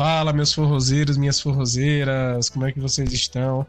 Fala, 0.00 0.32
meus 0.32 0.54
forrozeiros, 0.54 1.18
minhas 1.18 1.42
forrozeiras, 1.42 2.48
como 2.48 2.64
é 2.64 2.72
que 2.72 2.80
vocês 2.80 3.12
estão? 3.12 3.66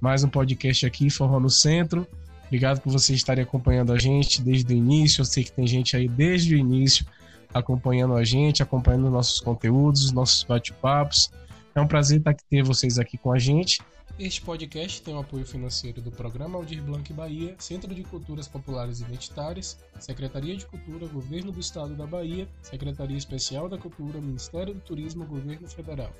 Mais 0.00 0.22
um 0.22 0.28
podcast 0.28 0.86
aqui, 0.86 1.10
Forró 1.10 1.40
no 1.40 1.50
Centro. 1.50 2.06
Obrigado 2.46 2.80
por 2.80 2.92
vocês 2.92 3.18
estarem 3.18 3.42
acompanhando 3.42 3.92
a 3.92 3.98
gente 3.98 4.40
desde 4.40 4.72
o 4.72 4.76
início. 4.76 5.22
Eu 5.22 5.24
sei 5.24 5.42
que 5.42 5.50
tem 5.50 5.66
gente 5.66 5.96
aí 5.96 6.06
desde 6.06 6.54
o 6.54 6.56
início 6.56 7.04
acompanhando 7.52 8.14
a 8.14 8.22
gente, 8.22 8.62
acompanhando 8.62 9.10
nossos 9.10 9.40
conteúdos, 9.40 10.12
nossos 10.12 10.44
bate-papos. 10.44 11.32
É 11.74 11.80
um 11.80 11.86
prazer 11.86 12.18
estar 12.18 12.30
aqui, 12.32 12.44
ter 12.50 12.62
vocês 12.62 12.98
aqui 12.98 13.16
com 13.16 13.32
a 13.32 13.38
gente. 13.38 13.80
Este 14.18 14.42
podcast 14.42 15.00
tem 15.00 15.14
o 15.14 15.18
apoio 15.18 15.46
financeiro 15.46 16.02
do 16.02 16.10
Programa 16.10 16.58
Aldir 16.58 16.82
Blanc 16.82 17.10
Bahia, 17.14 17.54
Centro 17.58 17.94
de 17.94 18.02
Culturas 18.02 18.46
Populares 18.46 19.00
Identitárias, 19.00 19.78
Secretaria 19.98 20.54
de 20.54 20.66
Cultura, 20.66 21.06
Governo 21.06 21.50
do 21.50 21.58
Estado 21.58 21.94
da 21.94 22.06
Bahia, 22.06 22.46
Secretaria 22.60 23.16
Especial 23.16 23.70
da 23.70 23.78
Cultura, 23.78 24.20
Ministério 24.20 24.74
do 24.74 24.80
Turismo, 24.80 25.24
Governo 25.24 25.66
Federal. 25.66 26.12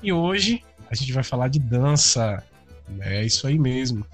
E 0.00 0.12
hoje 0.12 0.62
a 0.88 0.94
gente 0.94 1.12
vai 1.12 1.24
falar 1.24 1.48
de 1.48 1.58
dança. 1.58 2.44
É 3.00 3.24
isso 3.24 3.48
aí 3.48 3.58
mesmo. 3.58 4.06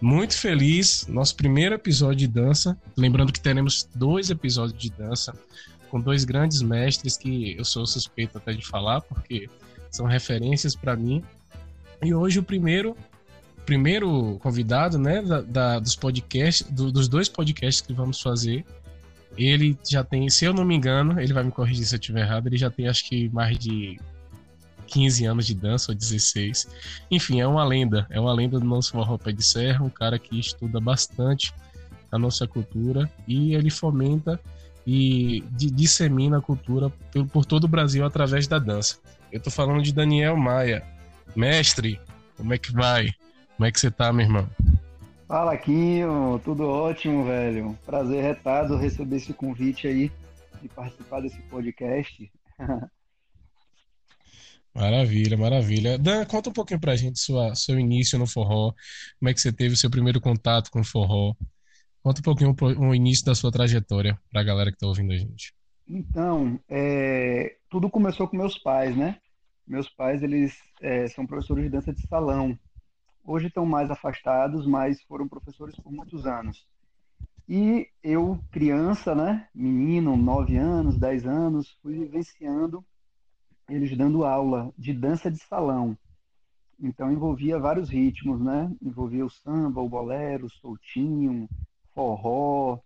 Muito 0.00 0.38
feliz, 0.38 1.06
nosso 1.06 1.36
primeiro 1.36 1.74
episódio 1.74 2.16
de 2.16 2.28
dança. 2.28 2.78
Lembrando 2.96 3.32
que 3.32 3.40
teremos 3.40 3.86
dois 3.94 4.30
episódios 4.30 4.78
de 4.78 4.90
dança 4.90 5.36
com 5.90 6.00
dois 6.00 6.24
grandes 6.24 6.62
mestres 6.62 7.16
que 7.16 7.56
eu 7.56 7.64
sou 7.64 7.86
suspeito 7.86 8.38
até 8.38 8.52
de 8.52 8.66
falar, 8.66 9.02
porque 9.02 9.48
são 9.94 10.06
referências 10.06 10.74
para 10.74 10.96
mim. 10.96 11.22
E 12.02 12.12
hoje 12.12 12.38
o 12.40 12.42
primeiro 12.42 12.96
primeiro 13.64 14.38
convidado, 14.40 14.98
né, 14.98 15.22
da, 15.22 15.40
da 15.40 15.78
dos 15.78 15.96
podcasts, 15.96 16.66
do, 16.68 16.92
dos 16.92 17.08
dois 17.08 17.30
podcasts 17.30 17.80
que 17.80 17.94
vamos 17.94 18.20
fazer, 18.20 18.62
ele 19.38 19.78
já 19.88 20.04
tem, 20.04 20.28
se 20.28 20.44
eu 20.44 20.52
não 20.52 20.66
me 20.66 20.74
engano, 20.74 21.18
ele 21.18 21.32
vai 21.32 21.42
me 21.42 21.50
corrigir 21.50 21.86
se 21.86 21.94
eu 21.94 21.98
estiver 21.98 22.20
errado, 22.20 22.46
ele 22.46 22.58
já 22.58 22.70
tem 22.70 22.88
acho 22.88 23.08
que 23.08 23.30
mais 23.30 23.58
de 23.58 23.98
15 24.88 25.24
anos 25.24 25.46
de 25.46 25.54
dança, 25.54 25.92
ou 25.92 25.96
16. 25.96 26.68
Enfim, 27.10 27.40
é 27.40 27.46
uma 27.46 27.64
lenda, 27.64 28.06
é 28.10 28.20
uma 28.20 28.34
lenda 28.34 28.60
do 28.60 28.66
nosso 28.66 28.92
forró 28.92 29.16
pé 29.16 29.32
de 29.32 29.42
serra, 29.42 29.82
um 29.82 29.88
cara 29.88 30.18
que 30.18 30.38
estuda 30.38 30.78
bastante 30.78 31.54
a 32.12 32.18
nossa 32.18 32.46
cultura 32.46 33.10
e 33.26 33.54
ele 33.54 33.70
fomenta 33.70 34.38
e 34.86 35.42
dissemina 35.50 36.36
a 36.36 36.42
cultura 36.42 36.90
por, 37.10 37.26
por 37.28 37.44
todo 37.46 37.64
o 37.64 37.68
Brasil 37.68 38.04
através 38.04 38.46
da 38.46 38.58
dança. 38.58 38.98
Eu 39.34 39.40
tô 39.40 39.50
falando 39.50 39.82
de 39.82 39.92
Daniel 39.92 40.36
Maia. 40.36 40.86
Mestre, 41.34 42.00
como 42.36 42.54
é 42.54 42.56
que 42.58 42.72
vai? 42.72 43.08
Como 43.56 43.66
é 43.66 43.72
que 43.72 43.80
você 43.80 43.90
tá, 43.90 44.12
meu 44.12 44.24
irmão? 44.24 44.48
Fala, 45.26 45.56
Quinho. 45.56 46.40
Tudo 46.44 46.68
ótimo, 46.68 47.24
velho. 47.24 47.76
Prazer 47.84 48.22
retado 48.22 48.76
receber 48.76 49.16
esse 49.16 49.34
convite 49.34 49.88
aí 49.88 50.12
de 50.62 50.68
participar 50.68 51.20
desse 51.20 51.42
podcast. 51.50 52.30
Maravilha, 54.72 55.36
maravilha. 55.36 55.96
Dan, 55.96 56.24
conta 56.24 56.50
um 56.50 56.52
pouquinho 56.52 56.80
pra 56.80 56.96
gente 56.96 57.20
sua, 57.20 57.54
seu 57.54 57.78
início 57.78 58.18
no 58.18 58.26
forró. 58.26 58.72
Como 59.20 59.28
é 59.28 59.34
que 59.34 59.40
você 59.40 59.52
teve 59.52 59.74
o 59.74 59.76
seu 59.76 59.88
primeiro 59.88 60.20
contato 60.20 60.68
com 60.68 60.80
o 60.80 60.84
forró? 60.84 61.32
Conta 62.02 62.20
um 62.20 62.24
pouquinho 62.24 62.56
o, 62.60 62.88
o 62.88 62.94
início 62.94 63.24
da 63.24 63.36
sua 63.36 63.52
trajetória 63.52 64.18
pra 64.30 64.42
galera 64.42 64.72
que 64.72 64.78
tá 64.78 64.88
ouvindo 64.88 65.12
a 65.12 65.16
gente. 65.16 65.54
Então, 65.88 66.58
é, 66.68 67.56
tudo 67.70 67.88
começou 67.88 68.26
com 68.26 68.36
meus 68.36 68.58
pais, 68.58 68.96
né? 68.96 69.20
Meus 69.66 69.88
pais, 69.88 70.22
eles 70.22 70.56
é, 70.80 71.06
são 71.08 71.26
professores 71.26 71.64
de 71.64 71.70
dança 71.70 71.92
de 71.92 72.06
salão. 72.06 72.58
Hoje 73.24 73.46
estão 73.48 73.64
mais 73.64 73.90
afastados, 73.90 74.66
mas 74.66 75.02
foram 75.04 75.26
professores 75.26 75.74
por 75.76 75.90
muitos 75.90 76.26
anos. 76.26 76.66
E 77.48 77.88
eu, 78.02 78.38
criança, 78.50 79.14
né, 79.14 79.48
menino, 79.54 80.16
9 80.16 80.56
anos, 80.56 80.98
10 80.98 81.26
anos, 81.26 81.70
fui 81.82 81.98
vivenciando 81.98 82.84
eles 83.68 83.96
dando 83.96 84.24
aula 84.24 84.72
de 84.76 84.92
dança 84.92 85.30
de 85.30 85.38
salão. 85.38 85.96
Então 86.78 87.10
envolvia 87.10 87.58
vários 87.58 87.88
ritmos, 87.88 88.40
né? 88.40 88.70
Envolvia 88.82 89.24
o 89.24 89.30
samba, 89.30 89.80
o 89.80 89.88
bolero, 89.88 90.46
o 90.46 90.50
soltinho, 90.50 91.48
forró, 91.94 92.78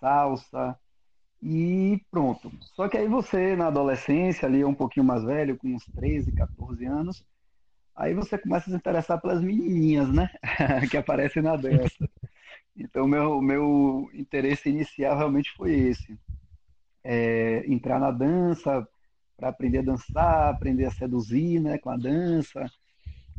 salsa. 0.00 0.78
E 1.46 2.00
pronto. 2.10 2.50
Só 2.74 2.88
que 2.88 2.96
aí 2.96 3.06
você, 3.06 3.54
na 3.54 3.66
adolescência, 3.66 4.48
ali 4.48 4.64
um 4.64 4.72
pouquinho 4.72 5.04
mais 5.04 5.22
velho, 5.22 5.58
com 5.58 5.68
uns 5.68 5.84
13, 5.94 6.32
14 6.32 6.86
anos, 6.86 7.22
aí 7.94 8.14
você 8.14 8.38
começa 8.38 8.70
a 8.70 8.70
se 8.70 8.76
interessar 8.76 9.20
pelas 9.20 9.42
menininhas, 9.42 10.10
né? 10.10 10.30
que 10.90 10.96
aparecem 10.96 11.42
na 11.42 11.54
dança. 11.54 12.08
Então, 12.74 13.06
meu, 13.06 13.42
meu 13.42 14.08
interesse 14.14 14.70
inicial 14.70 15.18
realmente 15.18 15.50
foi 15.54 15.74
esse. 15.74 16.18
É, 17.04 17.62
entrar 17.70 18.00
na 18.00 18.10
dança 18.10 18.88
para 19.36 19.50
aprender 19.50 19.80
a 19.80 19.82
dançar, 19.82 20.48
aprender 20.48 20.86
a 20.86 20.90
seduzir 20.92 21.60
né, 21.60 21.76
com 21.76 21.90
a 21.90 21.96
dança. 21.98 22.64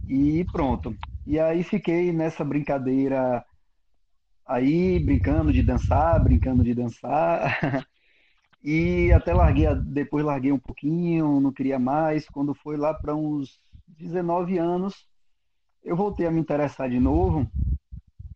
E 0.07 0.45
pronto. 0.51 0.95
E 1.25 1.39
aí 1.39 1.63
fiquei 1.63 2.11
nessa 2.13 2.45
brincadeira 2.45 3.43
aí, 4.45 4.99
brincando 4.99 5.51
de 5.51 5.63
dançar, 5.63 6.23
brincando 6.23 6.63
de 6.63 6.75
dançar. 6.75 7.87
E 8.67 9.13
até 9.13 9.31
larguei, 9.31 9.67
depois 9.75 10.25
larguei 10.25 10.51
um 10.51 10.57
pouquinho, 10.57 11.39
não 11.39 11.53
queria 11.53 11.77
mais. 11.77 12.27
Quando 12.27 12.55
foi 12.55 12.75
lá 12.77 12.95
para 12.95 13.15
uns 13.15 13.61
19 13.87 14.57
anos, 14.57 15.07
eu 15.83 15.95
voltei 15.95 16.25
a 16.25 16.31
me 16.31 16.39
interessar 16.39 16.89
de 16.89 16.99
novo 16.99 17.47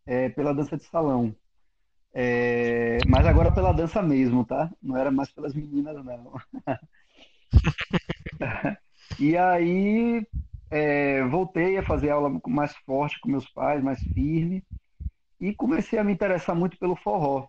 é, 0.05 0.29
pela 0.29 0.53
dança 0.53 0.77
de 0.77 0.83
salão. 0.83 1.35
É, 2.13 2.99
mas 3.07 3.25
agora 3.25 3.51
pela 3.51 3.73
dança 3.73 4.03
mesmo, 4.03 4.45
tá? 4.45 4.71
Não 4.79 4.95
era 4.95 5.09
mais 5.09 5.31
pelas 5.31 5.55
meninas, 5.55 6.05
não. 6.05 6.33
e 9.19 9.35
aí 9.35 10.27
é, 10.69 11.23
voltei 11.23 11.75
a 11.79 11.83
fazer 11.83 12.11
aula 12.11 12.39
mais 12.47 12.75
forte 12.85 13.19
com 13.19 13.29
meus 13.29 13.49
pais, 13.49 13.83
mais 13.83 13.99
firme, 14.13 14.63
e 15.39 15.55
comecei 15.55 15.97
a 15.97 16.03
me 16.03 16.13
interessar 16.13 16.55
muito 16.55 16.77
pelo 16.77 16.95
forró. 16.95 17.47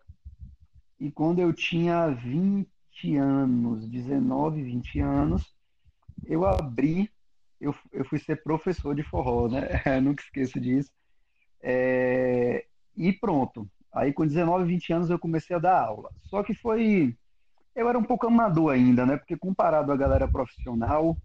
E 1.01 1.11
quando 1.11 1.39
eu 1.39 1.51
tinha 1.51 2.09
20 2.09 3.17
anos, 3.17 3.89
19, 3.89 4.63
20 4.63 5.01
anos, 5.01 5.55
eu 6.27 6.47
abri, 6.47 7.11
eu, 7.59 7.75
eu 7.91 8.05
fui 8.05 8.19
ser 8.19 8.43
professor 8.43 8.95
de 8.95 9.03
forró, 9.03 9.49
né? 9.49 9.61
nunca 10.03 10.23
esqueço 10.23 10.61
disso. 10.61 10.91
É, 11.63 12.67
e 12.95 13.15
pronto. 13.15 13.67
Aí 13.95 14.13
com 14.13 14.27
19, 14.27 14.65
20 14.65 14.93
anos 14.93 15.11
eu 15.11 15.19
comecei 15.19 15.57
a 15.57 15.59
dar 15.59 15.81
aula. 15.81 16.11
Só 16.25 16.43
que 16.43 16.53
foi. 16.53 17.17
Eu 17.75 17.89
era 17.89 17.99
um 17.99 18.05
pouco 18.05 18.27
amador 18.27 18.73
ainda, 18.73 19.07
né? 19.07 19.17
Porque 19.17 19.39
comparado 19.39 19.91
à 19.91 19.97
galera 19.97 20.29
profissional, 20.29 21.17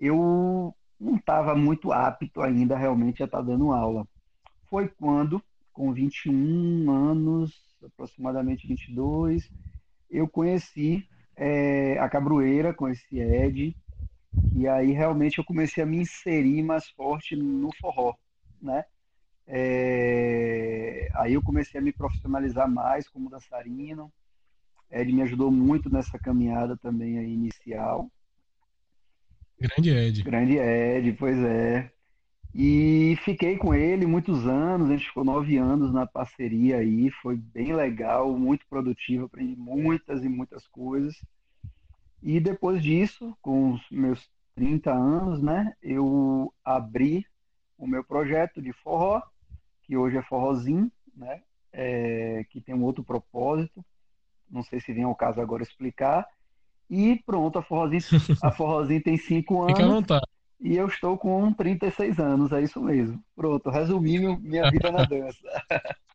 eu 0.00 0.74
não 0.98 1.14
estava 1.14 1.54
muito 1.54 1.92
apto 1.92 2.42
ainda 2.42 2.76
realmente 2.76 3.22
a 3.22 3.26
estar 3.26 3.38
tá 3.38 3.44
dando 3.44 3.72
aula. 3.72 4.04
Foi 4.68 4.88
quando, 4.88 5.40
com 5.72 5.92
21 5.92 6.90
anos, 6.90 7.67
aproximadamente 7.84 8.66
22, 8.66 9.50
eu 10.10 10.28
conheci 10.28 11.06
é, 11.36 11.98
a 11.98 12.08
Cabroeira, 12.08 12.74
conheci 12.74 13.18
Ed, 13.18 13.76
e 14.54 14.68
aí 14.68 14.92
realmente 14.92 15.38
eu 15.38 15.44
comecei 15.44 15.82
a 15.82 15.86
me 15.86 15.98
inserir 15.98 16.62
mais 16.62 16.88
forte 16.90 17.36
no 17.36 17.70
forró, 17.80 18.14
né? 18.60 18.84
É, 19.46 21.08
aí 21.14 21.34
eu 21.34 21.42
comecei 21.42 21.80
a 21.80 21.82
me 21.82 21.92
profissionalizar 21.92 22.70
mais 22.70 23.08
como 23.08 23.30
dançarino. 23.30 24.12
Ed 24.90 25.12
me 25.12 25.22
ajudou 25.22 25.50
muito 25.50 25.90
nessa 25.90 26.18
caminhada 26.18 26.76
também 26.76 27.18
aí 27.18 27.32
inicial. 27.32 28.10
Grande 29.58 29.90
Ed. 29.90 30.22
Grande 30.22 30.56
Ed, 30.56 31.12
pois 31.12 31.38
é. 31.38 31.90
E 32.54 33.16
fiquei 33.24 33.56
com 33.56 33.74
ele 33.74 34.06
muitos 34.06 34.46
anos, 34.46 34.88
a 34.88 34.92
gente 34.92 35.06
ficou 35.06 35.24
nove 35.24 35.56
anos 35.56 35.92
na 35.92 36.06
parceria 36.06 36.78
aí, 36.78 37.10
foi 37.10 37.36
bem 37.36 37.74
legal, 37.74 38.36
muito 38.36 38.66
produtivo, 38.68 39.26
aprendi 39.26 39.54
muitas 39.54 40.24
e 40.24 40.28
muitas 40.28 40.66
coisas. 40.66 41.14
E 42.22 42.40
depois 42.40 42.82
disso, 42.82 43.36
com 43.42 43.74
os 43.74 43.82
meus 43.90 44.28
30 44.54 44.92
anos, 44.92 45.42
né, 45.42 45.74
eu 45.82 46.52
abri 46.64 47.24
o 47.76 47.86
meu 47.86 48.02
projeto 48.02 48.60
de 48.60 48.72
forró, 48.72 49.22
que 49.82 49.96
hoje 49.96 50.16
é 50.16 50.22
forrozinho, 50.22 50.90
né, 51.14 51.42
é, 51.72 52.44
que 52.50 52.60
tem 52.60 52.74
um 52.74 52.82
outro 52.82 53.04
propósito, 53.04 53.84
não 54.50 54.62
sei 54.62 54.80
se 54.80 54.92
vem 54.92 55.04
ao 55.04 55.14
caso 55.14 55.40
agora 55.40 55.62
explicar. 55.62 56.26
E 56.90 57.22
pronto, 57.24 57.58
a 57.58 57.62
forrozinho, 57.62 58.02
a 58.42 58.50
forrozinho 58.50 59.02
tem 59.02 59.16
cinco 59.18 59.62
anos. 59.62 59.76
Fica 59.76 59.86
à 59.86 59.94
vontade. 59.94 60.27
E 60.60 60.76
eu 60.76 60.88
estou 60.88 61.16
com 61.16 61.52
36 61.52 62.18
anos, 62.18 62.52
é 62.52 62.62
isso 62.62 62.80
mesmo. 62.82 63.22
Pronto, 63.36 63.70
resumi 63.70 64.18
minha 64.38 64.70
vida 64.70 64.90
na 64.90 65.04
dança. 65.04 65.38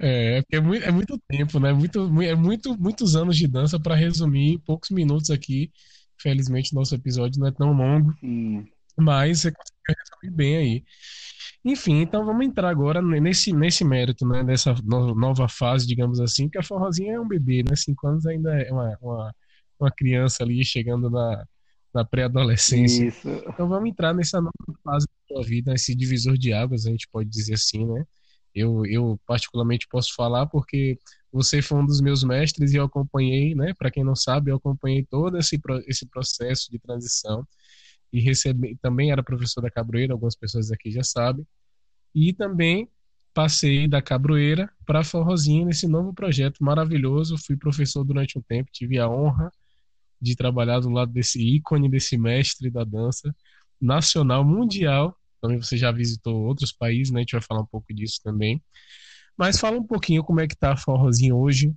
É, 0.00 0.44
é 0.52 0.60
muito, 0.60 0.84
é 0.84 0.92
muito 0.92 1.18
tempo, 1.28 1.58
né? 1.58 1.72
Muito, 1.72 2.22
é 2.22 2.34
muito, 2.34 2.78
muitos 2.78 3.16
anos 3.16 3.36
de 3.36 3.48
dança 3.48 3.80
para 3.80 3.96
resumir 3.96 4.58
poucos 4.60 4.90
minutos 4.90 5.28
aqui. 5.28 5.72
Felizmente, 6.16 6.72
nosso 6.72 6.94
episódio 6.94 7.40
não 7.40 7.48
é 7.48 7.50
tão 7.50 7.72
longo. 7.72 8.14
Sim. 8.20 8.64
Mas 8.96 9.40
você 9.40 9.50
conseguiu 9.50 9.96
resumir 9.98 10.36
bem 10.36 10.56
aí. 10.56 10.84
Enfim, 11.64 12.00
então 12.00 12.24
vamos 12.24 12.46
entrar 12.46 12.68
agora 12.68 13.02
nesse, 13.02 13.52
nesse 13.52 13.84
mérito, 13.84 14.26
né? 14.26 14.42
Nessa 14.44 14.72
nova 14.84 15.48
fase, 15.48 15.86
digamos 15.86 16.20
assim, 16.20 16.48
que 16.48 16.58
a 16.58 16.62
forrozinha 16.62 17.14
é 17.14 17.20
um 17.20 17.26
bebê, 17.26 17.64
né? 17.68 17.74
Cinco 17.74 18.06
anos 18.06 18.24
ainda 18.24 18.54
é 18.54 18.72
uma, 18.72 18.96
uma, 19.02 19.34
uma 19.80 19.90
criança 19.90 20.44
ali 20.44 20.64
chegando 20.64 21.10
na, 21.10 21.44
na 21.94 22.04
pré-adolescência. 22.04 23.12
Então 23.48 23.68
vamos 23.68 23.88
entrar 23.88 24.14
nessa 24.14 24.40
nova 24.40 24.52
fase 24.84 25.06
da 25.06 25.34
sua 25.34 25.46
vida, 25.46 25.74
esse 25.74 25.94
divisor 25.94 26.36
de 26.36 26.52
águas, 26.52 26.86
a 26.86 26.90
gente 26.90 27.08
pode 27.10 27.28
dizer 27.28 27.54
assim, 27.54 27.86
né? 27.86 28.04
Eu, 28.54 28.84
eu 28.86 29.20
particularmente 29.26 29.86
posso 29.88 30.14
falar 30.14 30.46
porque 30.46 30.98
você 31.30 31.60
foi 31.60 31.78
um 31.78 31.86
dos 31.86 32.00
meus 32.00 32.24
mestres 32.24 32.72
e 32.72 32.76
eu 32.76 32.84
acompanhei, 32.84 33.54
né? 33.54 33.72
Para 33.78 33.90
quem 33.90 34.02
não 34.02 34.16
sabe, 34.16 34.50
eu 34.50 34.56
acompanhei 34.56 35.04
todo 35.04 35.38
esse, 35.38 35.60
esse 35.86 36.06
processo 36.06 36.70
de 36.70 36.78
transição 36.78 37.46
e 38.12 38.20
recebi, 38.20 38.76
também 38.80 39.12
era 39.12 39.22
professor 39.22 39.60
da 39.60 39.70
Cabroeira, 39.70 40.14
algumas 40.14 40.34
pessoas 40.34 40.70
aqui 40.70 40.90
já 40.90 41.02
sabem. 41.02 41.46
E 42.14 42.32
também 42.32 42.88
passei 43.34 43.86
da 43.86 44.00
Cabroeira 44.00 44.70
para 44.86 45.04
Forrozinha 45.04 45.66
nesse 45.66 45.86
novo 45.86 46.12
projeto 46.14 46.64
maravilhoso. 46.64 47.36
Fui 47.38 47.56
professor 47.56 48.02
durante 48.02 48.38
um 48.38 48.42
tempo, 48.42 48.70
tive 48.72 48.98
a 48.98 49.08
honra 49.08 49.52
de 50.20 50.36
trabalhar 50.36 50.80
do 50.80 50.90
lado 50.90 51.12
desse 51.12 51.40
ícone, 51.40 51.88
desse 51.88 52.16
mestre 52.16 52.70
da 52.70 52.84
dança 52.84 53.34
nacional, 53.80 54.44
mundial. 54.44 55.16
Também 55.40 55.58
você 55.58 55.76
já 55.76 55.92
visitou 55.92 56.44
outros 56.44 56.72
países, 56.72 57.12
né? 57.12 57.20
A 57.20 57.22
gente 57.22 57.32
vai 57.32 57.42
falar 57.42 57.60
um 57.60 57.66
pouco 57.66 57.92
disso 57.94 58.20
também. 58.22 58.62
Mas 59.36 59.58
fala 59.58 59.78
um 59.78 59.84
pouquinho 59.84 60.24
como 60.24 60.40
é 60.40 60.48
que 60.48 60.56
tá 60.56 60.72
a 60.72 60.76
Forrozinha 60.76 61.34
hoje, 61.34 61.72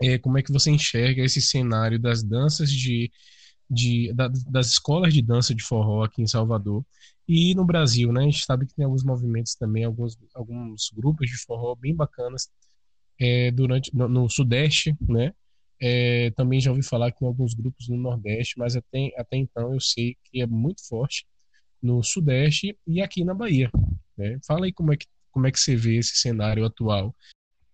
é, 0.00 0.18
como 0.18 0.36
é 0.36 0.42
que 0.42 0.52
você 0.52 0.70
enxerga 0.70 1.22
esse 1.22 1.40
cenário 1.40 1.98
das 1.98 2.24
danças 2.24 2.72
de, 2.72 3.10
de 3.70 4.12
da, 4.12 4.28
das 4.48 4.68
escolas 4.68 5.14
de 5.14 5.22
dança 5.22 5.54
de 5.54 5.62
forró 5.62 6.02
aqui 6.02 6.22
em 6.22 6.26
Salvador 6.26 6.84
e 7.28 7.54
no 7.54 7.64
Brasil, 7.64 8.12
né? 8.12 8.22
A 8.22 8.24
gente 8.24 8.44
sabe 8.44 8.66
que 8.66 8.74
tem 8.74 8.84
alguns 8.84 9.04
movimentos 9.04 9.54
também, 9.54 9.84
alguns, 9.84 10.18
alguns 10.34 10.90
grupos 10.90 11.30
de 11.30 11.36
forró 11.38 11.74
bem 11.76 11.94
bacanas 11.94 12.50
é, 13.20 13.50
durante 13.52 13.94
no, 13.94 14.08
no 14.08 14.28
Sudeste, 14.28 14.96
né? 15.00 15.32
É, 15.84 16.30
também 16.36 16.60
já 16.60 16.70
ouvi 16.70 16.84
falar 16.84 17.10
que 17.10 17.24
alguns 17.24 17.54
grupos 17.54 17.88
no 17.88 17.96
Nordeste, 17.96 18.56
mas 18.56 18.76
até, 18.76 19.10
até 19.16 19.36
então 19.36 19.74
eu 19.74 19.80
sei 19.80 20.16
que 20.22 20.40
é 20.40 20.46
muito 20.46 20.86
forte 20.86 21.26
no 21.82 22.04
Sudeste 22.04 22.78
e 22.86 23.02
aqui 23.02 23.24
na 23.24 23.34
Bahia. 23.34 23.68
Né? 24.16 24.38
Fala 24.46 24.66
aí 24.66 24.72
como 24.72 24.92
é, 24.92 24.96
que, 24.96 25.06
como 25.32 25.44
é 25.48 25.50
que 25.50 25.58
você 25.58 25.74
vê 25.74 25.96
esse 25.96 26.14
cenário 26.18 26.64
atual. 26.64 27.12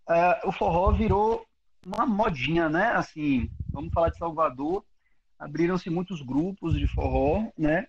É, 0.08 0.40
o 0.46 0.50
forró 0.50 0.90
virou 0.90 1.44
uma 1.84 2.06
modinha, 2.06 2.70
né? 2.70 2.93
Assim, 2.93 3.50
vamos 3.70 3.93
falar 3.93 4.08
de 4.08 4.16
Salvador, 4.16 4.82
abriram-se 5.38 5.90
muitos 5.90 6.22
grupos 6.22 6.78
de 6.78 6.87
forró, 6.87 7.44
né? 7.58 7.87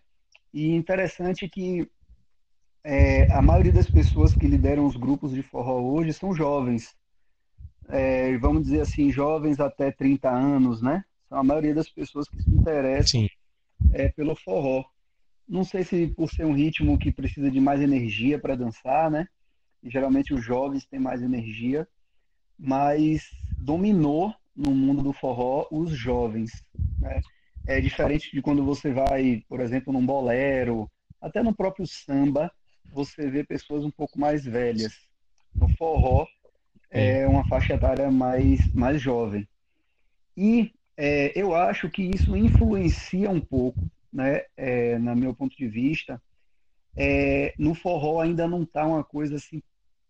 E 0.54 0.76
interessante 0.76 1.48
que 1.48 1.90
é, 2.84 3.32
a 3.32 3.42
maioria 3.42 3.72
das 3.72 3.90
pessoas 3.90 4.36
que 4.36 4.48
lideram 4.48 4.86
os 4.86 4.98
grupos 4.98 5.32
de 5.32 5.42
forró 5.42 5.80
hoje 5.80 6.12
são 6.12 6.36
jovens 6.36 6.99
é, 7.90 8.38
vamos 8.38 8.64
dizer 8.64 8.82
assim, 8.82 9.12
jovens 9.12 9.60
até 9.60 9.92
30 9.92 10.30
anos, 10.30 10.82
né? 10.82 11.04
São 11.28 11.40
a 11.40 11.44
maioria 11.44 11.74
das 11.74 11.90
pessoas 11.90 12.28
que 12.28 12.42
se 12.42 12.50
interessam 12.50 13.28
é, 13.92 14.10
pelo 14.10 14.36
forró. 14.36 14.84
Não 15.48 15.64
sei 15.64 15.84
se 15.84 16.08
por 16.08 16.30
ser 16.30 16.46
um 16.46 16.54
ritmo 16.54 16.98
que 16.98 17.12
precisa 17.12 17.50
de 17.50 17.60
mais 17.60 17.82
energia 17.82 18.38
para 18.38 18.56
dançar, 18.56 19.10
né? 19.10 19.28
E 19.82 19.90
geralmente 19.90 20.34
os 20.34 20.44
jovens 20.44 20.86
têm 20.86 21.00
mais 21.00 21.22
energia, 21.22 21.88
mas 22.58 23.24
dominou 23.58 24.34
no 24.56 24.72
mundo 24.72 25.02
do 25.02 25.14
forró 25.14 25.68
os 25.72 25.92
jovens. 25.92 26.52
Né? 27.00 27.22
É 27.66 27.80
diferente 27.80 28.32
de 28.32 28.42
quando 28.42 28.64
você 28.64 28.92
vai, 28.92 29.44
por 29.48 29.62
exemplo, 29.62 29.94
num 29.94 30.06
bolero, 30.06 30.90
até 31.22 31.42
no 31.42 31.56
próprio 31.56 31.88
samba, 31.88 32.52
você 32.92 33.30
vê 33.30 33.44
pessoas 33.44 33.84
um 33.84 33.92
pouco 33.92 34.20
mais 34.20 34.44
velhas. 34.44 34.94
No 35.56 35.70
forró, 35.76 36.28
é 36.90 37.28
uma 37.28 37.48
faixa 37.48 37.74
etária 37.74 38.10
mais, 38.12 38.72
mais 38.74 39.02
jovem. 39.02 39.48
E 40.36 40.74
é, 40.98 41.32
eu 41.40 41.56
acho 41.56 41.90
que 41.90 42.02
isso 42.02 42.36
influencia 42.36 43.30
um 43.30 43.40
pouco, 43.40 43.90
né, 44.12 44.44
é, 44.58 44.98
no 44.98 45.16
meu 45.16 45.34
ponto 45.34 45.56
de 45.56 45.68
vista. 45.68 46.22
É, 46.96 47.54
no 47.58 47.74
forró 47.74 48.20
ainda 48.20 48.48
não 48.48 48.64
está 48.64 48.86
uma 48.86 49.04
coisa 49.04 49.36
assim 49.36 49.62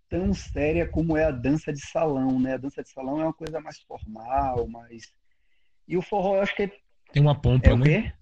tão 0.09 0.33
séria 0.33 0.87
como 0.87 1.15
é 1.15 1.25
a 1.25 1.31
dança 1.31 1.71
de 1.71 1.81
salão, 1.81 2.39
né? 2.39 2.53
A 2.53 2.57
dança 2.57 2.81
de 2.81 2.89
salão 2.89 3.21
é 3.21 3.23
uma 3.23 3.33
coisa 3.33 3.59
mais 3.59 3.79
formal, 3.81 4.67
mais 4.67 5.13
e 5.87 5.97
o 5.97 6.01
forró 6.01 6.35
eu 6.35 6.41
acho 6.41 6.55
que 6.55 6.63
é... 6.63 6.71
tem 7.11 7.21
uma 7.21 7.39
pompa, 7.39 7.69
é 7.69 7.75
né? 7.75 8.13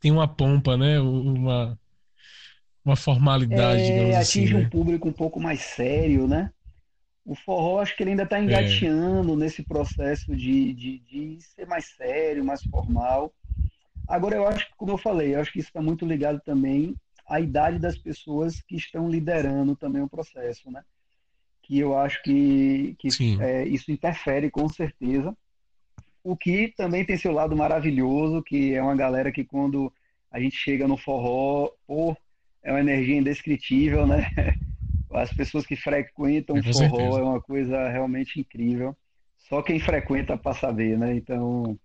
Tem 0.00 0.10
uma 0.10 0.26
pompa, 0.26 0.76
né? 0.76 0.98
Uma 1.00 1.78
uma 2.84 2.96
formalidade, 2.96 3.82
é, 3.82 3.84
digamos 3.84 4.16
assim. 4.16 4.40
Atinge 4.40 4.54
né? 4.54 4.60
um 4.60 4.70
público 4.70 5.08
um 5.08 5.12
pouco 5.12 5.38
mais 5.38 5.60
sério, 5.60 6.26
né? 6.26 6.50
O 7.30 7.34
forró 7.36 7.78
acho 7.78 7.96
que 7.96 8.02
ele 8.02 8.10
ainda 8.10 8.24
está 8.24 8.40
engateando 8.40 9.34
é. 9.34 9.36
nesse 9.36 9.62
processo 9.62 10.34
de, 10.34 10.74
de, 10.74 10.98
de, 10.98 11.40
ser 11.40 11.64
mais 11.64 11.84
sério, 11.96 12.44
mais 12.44 12.60
formal. 12.64 13.32
Agora, 14.08 14.34
eu 14.34 14.48
acho 14.48 14.66
que, 14.66 14.74
como 14.76 14.90
eu 14.90 14.98
falei, 14.98 15.36
eu 15.36 15.40
acho 15.40 15.52
que 15.52 15.60
isso 15.60 15.68
está 15.68 15.80
muito 15.80 16.04
ligado 16.04 16.40
também 16.40 16.96
à 17.28 17.38
idade 17.38 17.78
das 17.78 17.96
pessoas 17.96 18.60
que 18.60 18.74
estão 18.74 19.08
liderando 19.08 19.76
também 19.76 20.02
o 20.02 20.08
processo, 20.08 20.72
né? 20.72 20.82
Que 21.62 21.78
eu 21.78 21.96
acho 21.96 22.20
que, 22.24 22.96
que 22.98 23.08
é, 23.40 23.64
isso 23.64 23.92
interfere 23.92 24.50
com 24.50 24.68
certeza. 24.68 25.32
O 26.24 26.36
que 26.36 26.74
também 26.76 27.04
tem 27.04 27.16
seu 27.16 27.30
lado 27.30 27.56
maravilhoso, 27.56 28.42
que 28.42 28.74
é 28.74 28.82
uma 28.82 28.96
galera 28.96 29.30
que 29.30 29.44
quando 29.44 29.92
a 30.32 30.40
gente 30.40 30.56
chega 30.56 30.88
no 30.88 30.96
forró, 30.96 31.70
pô, 31.86 32.16
é 32.60 32.72
uma 32.72 32.80
energia 32.80 33.16
indescritível, 33.16 34.04
né? 34.04 34.26
as 35.12 35.32
pessoas 35.32 35.66
que 35.66 35.76
frequentam 35.76 36.56
o 36.56 36.62
forró 36.62 36.72
certeza. 36.72 37.20
é 37.20 37.22
uma 37.22 37.40
coisa 37.40 37.88
realmente 37.88 38.40
incrível. 38.40 38.96
Só 39.38 39.62
quem 39.62 39.80
frequenta 39.80 40.36
para 40.36 40.54
saber, 40.54 40.96
né? 40.98 41.16
Então, 41.16 41.78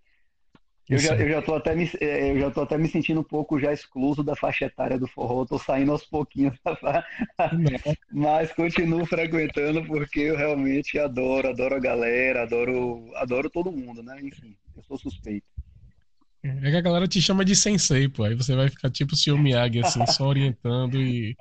eu 0.87 0.99
já, 0.99 1.15
eu, 1.15 1.27
já 1.27 1.41
tô 1.41 1.55
até 1.55 1.73
me, 1.73 1.89
é, 1.99 2.31
eu 2.31 2.39
já 2.39 2.51
tô 2.51 2.61
até 2.61 2.77
me 2.77 2.87
sentindo 2.87 3.21
um 3.21 3.23
pouco 3.23 3.59
já 3.59 3.73
excluso 3.73 4.23
da 4.23 4.35
faixa 4.35 4.65
etária 4.65 4.99
do 4.99 5.07
forró. 5.07 5.41
Eu 5.41 5.47
tô 5.47 5.57
saindo 5.57 5.91
aos 5.91 6.05
pouquinhos, 6.05 6.55
mas 8.11 8.51
continuo 8.53 9.03
frequentando 9.05 9.83
porque 9.85 10.19
eu 10.19 10.37
realmente 10.37 10.99
adoro, 10.99 11.49
adoro 11.49 11.75
a 11.75 11.79
galera, 11.79 12.43
adoro, 12.43 13.11
adoro 13.15 13.49
todo 13.49 13.71
mundo, 13.71 14.03
né? 14.03 14.19
Enfim, 14.21 14.55
eu 14.77 14.83
sou 14.83 14.97
suspeito. 14.97 15.47
É 16.43 16.69
que 16.69 16.77
a 16.77 16.81
galera 16.81 17.07
te 17.07 17.19
chama 17.19 17.43
de 17.43 17.55
sensei, 17.55 18.07
pô. 18.07 18.23
Aí 18.23 18.35
você 18.35 18.55
vai 18.55 18.69
ficar 18.69 18.91
tipo 18.91 19.13
o 19.13 19.17
Sr. 19.17 19.39
Miyagi, 19.39 19.79
assim, 19.79 20.05
só 20.05 20.27
orientando 20.27 21.01
e 21.01 21.35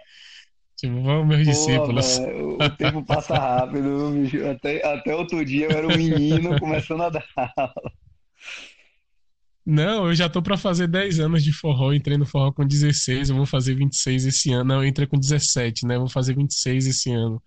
Tipo, 0.85 1.01
vamos, 1.01 1.27
meus 1.27 1.47
Pô, 1.47 1.51
discípulos. 1.51 2.19
o 2.19 2.71
tempo 2.77 3.03
passa 3.07 3.39
rápido, 3.39 4.11
bicho. 4.13 4.47
Até, 4.47 4.87
até 4.87 5.15
outro 5.17 5.43
dia 5.43 5.65
eu 5.65 5.71
era 5.71 5.89
um 5.89 5.97
menino 5.97 6.59
começando 6.61 7.05
a 7.05 7.09
dar 7.09 7.25
aula. 7.35 7.73
Não, 9.65 10.09
eu 10.09 10.15
já 10.15 10.29
tô 10.29 10.43
para 10.43 10.59
fazer 10.59 10.87
10 10.87 11.21
anos 11.21 11.43
de 11.43 11.51
forró, 11.51 11.95
entrei 11.95 12.19
no 12.19 12.27
forró 12.27 12.53
com 12.53 12.67
16, 12.67 13.31
eu 13.31 13.37
vou 13.37 13.47
fazer 13.47 13.75
26 13.75 14.27
esse 14.27 14.53
ano. 14.53 14.65
Não, 14.65 14.83
eu 14.83 14.87
entrei 14.87 15.07
com 15.07 15.19
17, 15.19 15.87
né? 15.87 15.95
Eu 15.97 16.01
vou 16.01 16.11
fazer 16.11 16.37
26 16.37 16.87
esse 16.87 17.11
ano. 17.11 17.43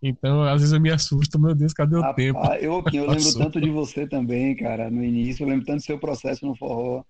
Então, 0.00 0.44
às 0.44 0.60
vezes 0.60 0.72
eu 0.72 0.80
me 0.80 0.90
assusto, 0.92 1.40
meu 1.40 1.56
Deus, 1.56 1.72
cadê 1.72 1.96
o 1.96 2.00
Rapaz, 2.02 2.16
tempo? 2.16 2.38
Eu, 2.60 2.84
eu 2.92 3.06
lembro 3.10 3.34
tanto 3.34 3.60
de 3.60 3.68
você 3.68 4.06
também, 4.06 4.54
cara, 4.54 4.88
no 4.88 5.02
início, 5.02 5.42
eu 5.42 5.48
lembro 5.48 5.66
tanto 5.66 5.78
do 5.78 5.84
seu 5.84 5.98
processo 5.98 6.46
no 6.46 6.54
forró. 6.54 7.02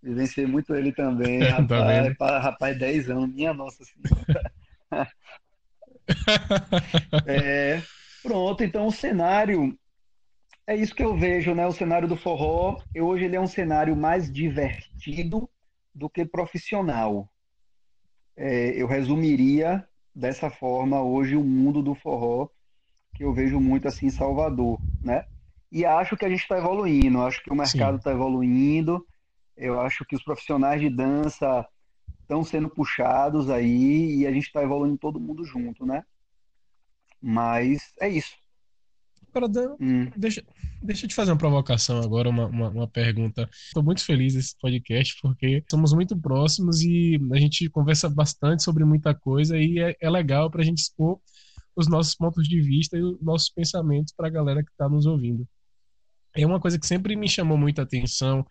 Vivenciei 0.00 0.46
muito 0.46 0.72
ele 0.72 0.92
também, 0.92 1.40
rapaz, 1.42 2.14
tá 2.16 2.38
rapaz, 2.38 2.78
10 2.78 3.10
anos, 3.10 3.34
minha 3.34 3.52
nossa 3.52 3.82
senhora. 3.82 4.52
é, 7.26 7.82
pronto, 8.22 8.62
então 8.62 8.86
o 8.86 8.92
cenário 8.92 9.76
é 10.66 10.74
isso 10.74 10.94
que 10.94 11.04
eu 11.04 11.16
vejo, 11.16 11.54
né? 11.54 11.66
O 11.66 11.72
cenário 11.72 12.08
do 12.08 12.16
forró, 12.16 12.80
hoje 12.96 13.24
ele 13.24 13.36
é 13.36 13.40
um 13.40 13.46
cenário 13.46 13.96
mais 13.96 14.30
divertido 14.30 15.48
do 15.94 16.10
que 16.10 16.24
profissional. 16.24 17.30
É, 18.36 18.70
eu 18.80 18.86
resumiria 18.86 19.86
dessa 20.14 20.50
forma 20.50 21.02
hoje 21.02 21.36
o 21.36 21.44
mundo 21.44 21.82
do 21.82 21.94
forró 21.94 22.48
que 23.14 23.24
eu 23.24 23.32
vejo 23.32 23.58
muito 23.58 23.88
assim 23.88 24.06
em 24.06 24.10
Salvador, 24.10 24.78
né? 25.02 25.24
E 25.72 25.84
acho 25.84 26.16
que 26.16 26.24
a 26.24 26.28
gente 26.28 26.42
está 26.42 26.58
evoluindo, 26.58 27.22
acho 27.22 27.42
que 27.42 27.50
o 27.50 27.56
mercado 27.56 27.96
está 27.96 28.10
evoluindo, 28.12 29.06
eu 29.56 29.80
acho 29.80 30.04
que 30.04 30.14
os 30.14 30.22
profissionais 30.22 30.80
de 30.80 30.90
dança 30.90 31.66
estão 32.26 32.42
sendo 32.42 32.68
puxados 32.68 33.48
aí 33.48 34.16
e 34.16 34.26
a 34.26 34.32
gente 34.32 34.46
está 34.46 34.62
evoluindo 34.62 34.98
todo 34.98 35.20
mundo 35.20 35.44
junto, 35.44 35.86
né? 35.86 36.02
Mas 37.22 37.80
é 38.00 38.08
isso. 38.08 38.34
Agora, 39.32 39.76
hum. 39.80 40.10
deixa, 40.16 40.42
deixa 40.82 41.04
eu 41.04 41.08
te 41.08 41.14
fazer 41.14 41.30
uma 41.30 41.38
provocação 41.38 42.00
agora, 42.00 42.28
uma, 42.28 42.46
uma, 42.46 42.68
uma 42.70 42.88
pergunta. 42.88 43.48
Estou 43.52 43.82
muito 43.82 44.04
feliz 44.04 44.34
nesse 44.34 44.56
podcast 44.58 45.16
porque 45.20 45.62
somos 45.70 45.92
muito 45.92 46.16
próximos 46.18 46.80
e 46.82 47.18
a 47.32 47.36
gente 47.38 47.68
conversa 47.68 48.08
bastante 48.08 48.62
sobre 48.62 48.84
muita 48.84 49.14
coisa 49.14 49.58
e 49.58 49.78
é, 49.78 49.94
é 50.00 50.10
legal 50.10 50.50
para 50.50 50.62
a 50.62 50.64
gente 50.64 50.78
expor 50.78 51.20
os 51.76 51.86
nossos 51.86 52.14
pontos 52.14 52.48
de 52.48 52.60
vista 52.60 52.96
e 52.96 53.02
os 53.02 53.20
nossos 53.20 53.50
pensamentos 53.50 54.12
para 54.16 54.26
a 54.26 54.30
galera 54.30 54.64
que 54.64 54.70
está 54.70 54.88
nos 54.88 55.04
ouvindo. 55.04 55.46
É 56.34 56.46
uma 56.46 56.58
coisa 56.58 56.78
que 56.78 56.86
sempre 56.86 57.14
me 57.14 57.28
chamou 57.28 57.58
muita 57.58 57.82
atenção 57.82 58.44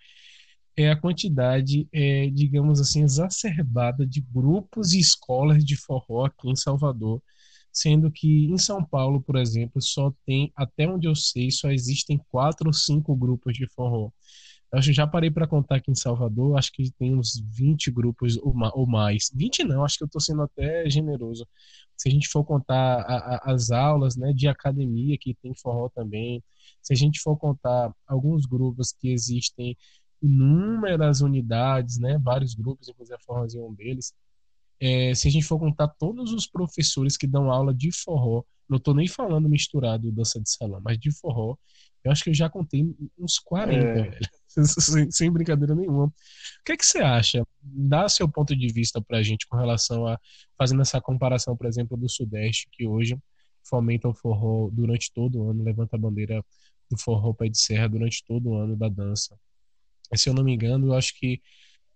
é 0.77 0.89
a 0.91 0.95
quantidade, 0.99 1.87
é, 1.91 2.29
digamos 2.29 2.79
assim, 2.81 3.03
exacerbada 3.03 4.05
de 4.05 4.21
grupos 4.21 4.93
e 4.93 4.99
escolas 4.99 5.63
de 5.63 5.75
forró 5.77 6.25
aqui 6.25 6.49
em 6.49 6.55
Salvador, 6.55 7.21
sendo 7.71 8.11
que 8.11 8.45
em 8.45 8.57
São 8.57 8.83
Paulo, 8.83 9.21
por 9.21 9.37
exemplo, 9.37 9.81
só 9.81 10.13
tem, 10.25 10.51
até 10.55 10.87
onde 10.87 11.07
eu 11.07 11.15
sei, 11.15 11.51
só 11.51 11.71
existem 11.71 12.19
quatro 12.31 12.67
ou 12.67 12.73
cinco 12.73 13.15
grupos 13.15 13.53
de 13.53 13.67
forró. 13.67 14.11
Eu 14.71 14.81
já 14.81 15.07
parei 15.07 15.31
para 15.31 15.47
contar 15.47 15.77
aqui 15.77 15.89
em 15.91 15.95
Salvador, 15.95 16.57
acho 16.57 16.71
que 16.73 16.91
tem 16.91 17.15
uns 17.15 17.41
20 17.53 17.89
grupos 17.91 18.37
ou 18.37 18.85
mais. 18.85 19.31
20 19.33 19.63
não, 19.63 19.85
acho 19.85 19.97
que 19.97 20.03
eu 20.03 20.07
estou 20.07 20.19
sendo 20.19 20.41
até 20.41 20.89
generoso. 20.89 21.47
Se 21.95 22.09
a 22.09 22.11
gente 22.11 22.27
for 22.27 22.43
contar 22.43 22.75
a, 23.01 23.35
a, 23.35 23.53
as 23.53 23.71
aulas 23.71 24.17
né, 24.17 24.33
de 24.33 24.47
academia, 24.49 25.17
que 25.17 25.33
tem 25.41 25.53
forró 25.55 25.89
também, 25.89 26.43
se 26.81 26.93
a 26.93 26.95
gente 26.95 27.21
for 27.21 27.37
contar 27.37 27.93
alguns 28.05 28.45
grupos 28.45 28.91
que 28.91 29.09
existem 29.09 29.77
inúmeras 30.25 31.21
unidades, 31.21 31.99
né, 31.99 32.17
vários 32.17 32.55
grupos, 32.55 32.89
inclusive 32.89 33.15
a 33.15 33.19
forrozinho 33.19 33.65
é 33.65 33.67
um 33.67 33.73
deles, 33.73 34.13
é, 34.79 35.13
se 35.13 35.27
a 35.27 35.31
gente 35.31 35.45
for 35.45 35.59
contar 35.59 35.87
todos 35.87 36.33
os 36.33 36.47
professores 36.47 37.15
que 37.15 37.27
dão 37.27 37.51
aula 37.51 37.73
de 37.73 37.91
forró, 37.91 38.43
não 38.67 38.77
estou 38.77 38.93
nem 38.93 39.07
falando 39.07 39.47
misturado 39.47 40.11
dança 40.11 40.39
de 40.39 40.49
salão, 40.49 40.81
mas 40.83 40.97
de 40.97 41.11
forró, 41.11 41.55
eu 42.03 42.11
acho 42.11 42.23
que 42.23 42.29
eu 42.29 42.33
já 42.33 42.49
contei 42.49 42.85
uns 43.17 43.39
40, 43.39 43.77
é. 43.77 44.19
sem, 44.63 45.11
sem, 45.11 45.31
brincadeira 45.31 45.73
nenhuma. 45.73 46.05
O 46.05 46.13
que, 46.63 46.73
é 46.73 46.77
que 46.77 46.85
você 46.85 46.99
acha? 46.99 47.45
Dá 47.61 48.07
seu 48.09 48.29
ponto 48.29 48.55
de 48.55 48.67
vista 48.67 49.01
para 49.01 49.17
a 49.17 49.23
gente 49.23 49.47
com 49.47 49.57
relação 49.57 50.05
a 50.05 50.19
fazendo 50.57 50.81
essa 50.81 51.01
comparação, 51.01 51.55
por 51.57 51.65
exemplo, 51.65 51.97
do 51.97 52.09
Sudeste, 52.09 52.67
que 52.71 52.85
hoje 52.87 53.17
fomenta 53.63 54.07
o 54.07 54.13
forró 54.13 54.69
durante 54.71 55.11
todo 55.11 55.39
o 55.39 55.49
ano, 55.49 55.63
levanta 55.63 55.95
a 55.95 55.99
bandeira 55.99 56.43
do 56.89 56.97
forró 56.97 57.33
pé 57.33 57.49
de 57.49 57.59
serra 57.59 57.87
durante 57.87 58.23
todo 58.23 58.49
o 58.49 58.55
ano 58.55 58.75
da 58.75 58.87
dança. 58.87 59.35
Se 60.15 60.29
eu 60.29 60.33
não 60.33 60.43
me 60.43 60.53
engano, 60.53 60.87
eu 60.87 60.93
acho 60.93 61.17
que 61.19 61.41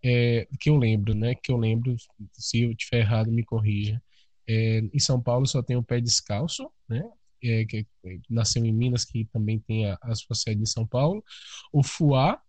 é, 0.04 0.48
que 0.60 0.70
eu 0.70 0.78
lembro, 0.78 1.14
né? 1.16 1.36
Que 1.36 1.52
eu 1.52 1.58
lembro, 1.58 1.96
se 2.34 2.62
eu 2.62 2.72
estiver 2.72 3.00
errado, 3.00 3.32
me 3.32 3.44
corrija. 3.44 4.02
É, 4.48 4.80
em 4.80 5.00
São 5.00 5.22
Paulo 5.22 5.46
só 5.48 5.62
tem 5.62 5.76
o 5.78 5.84
pé 5.84 6.02
descalço, 6.02 6.72
né? 6.88 7.04
é, 7.44 7.66
que, 7.66 7.86
nasceu 8.30 8.66
em 8.66 8.72
Minas, 8.72 9.06
que 9.06 9.26
também 9.26 9.60
tem 9.60 9.90
a, 9.90 9.98
a 10.02 10.16
sua 10.16 10.36
sede 10.36 10.62
em 10.62 10.66
São 10.66 10.86
Paulo, 10.86 11.24
o 11.72 11.84
Fuá, 11.84 12.42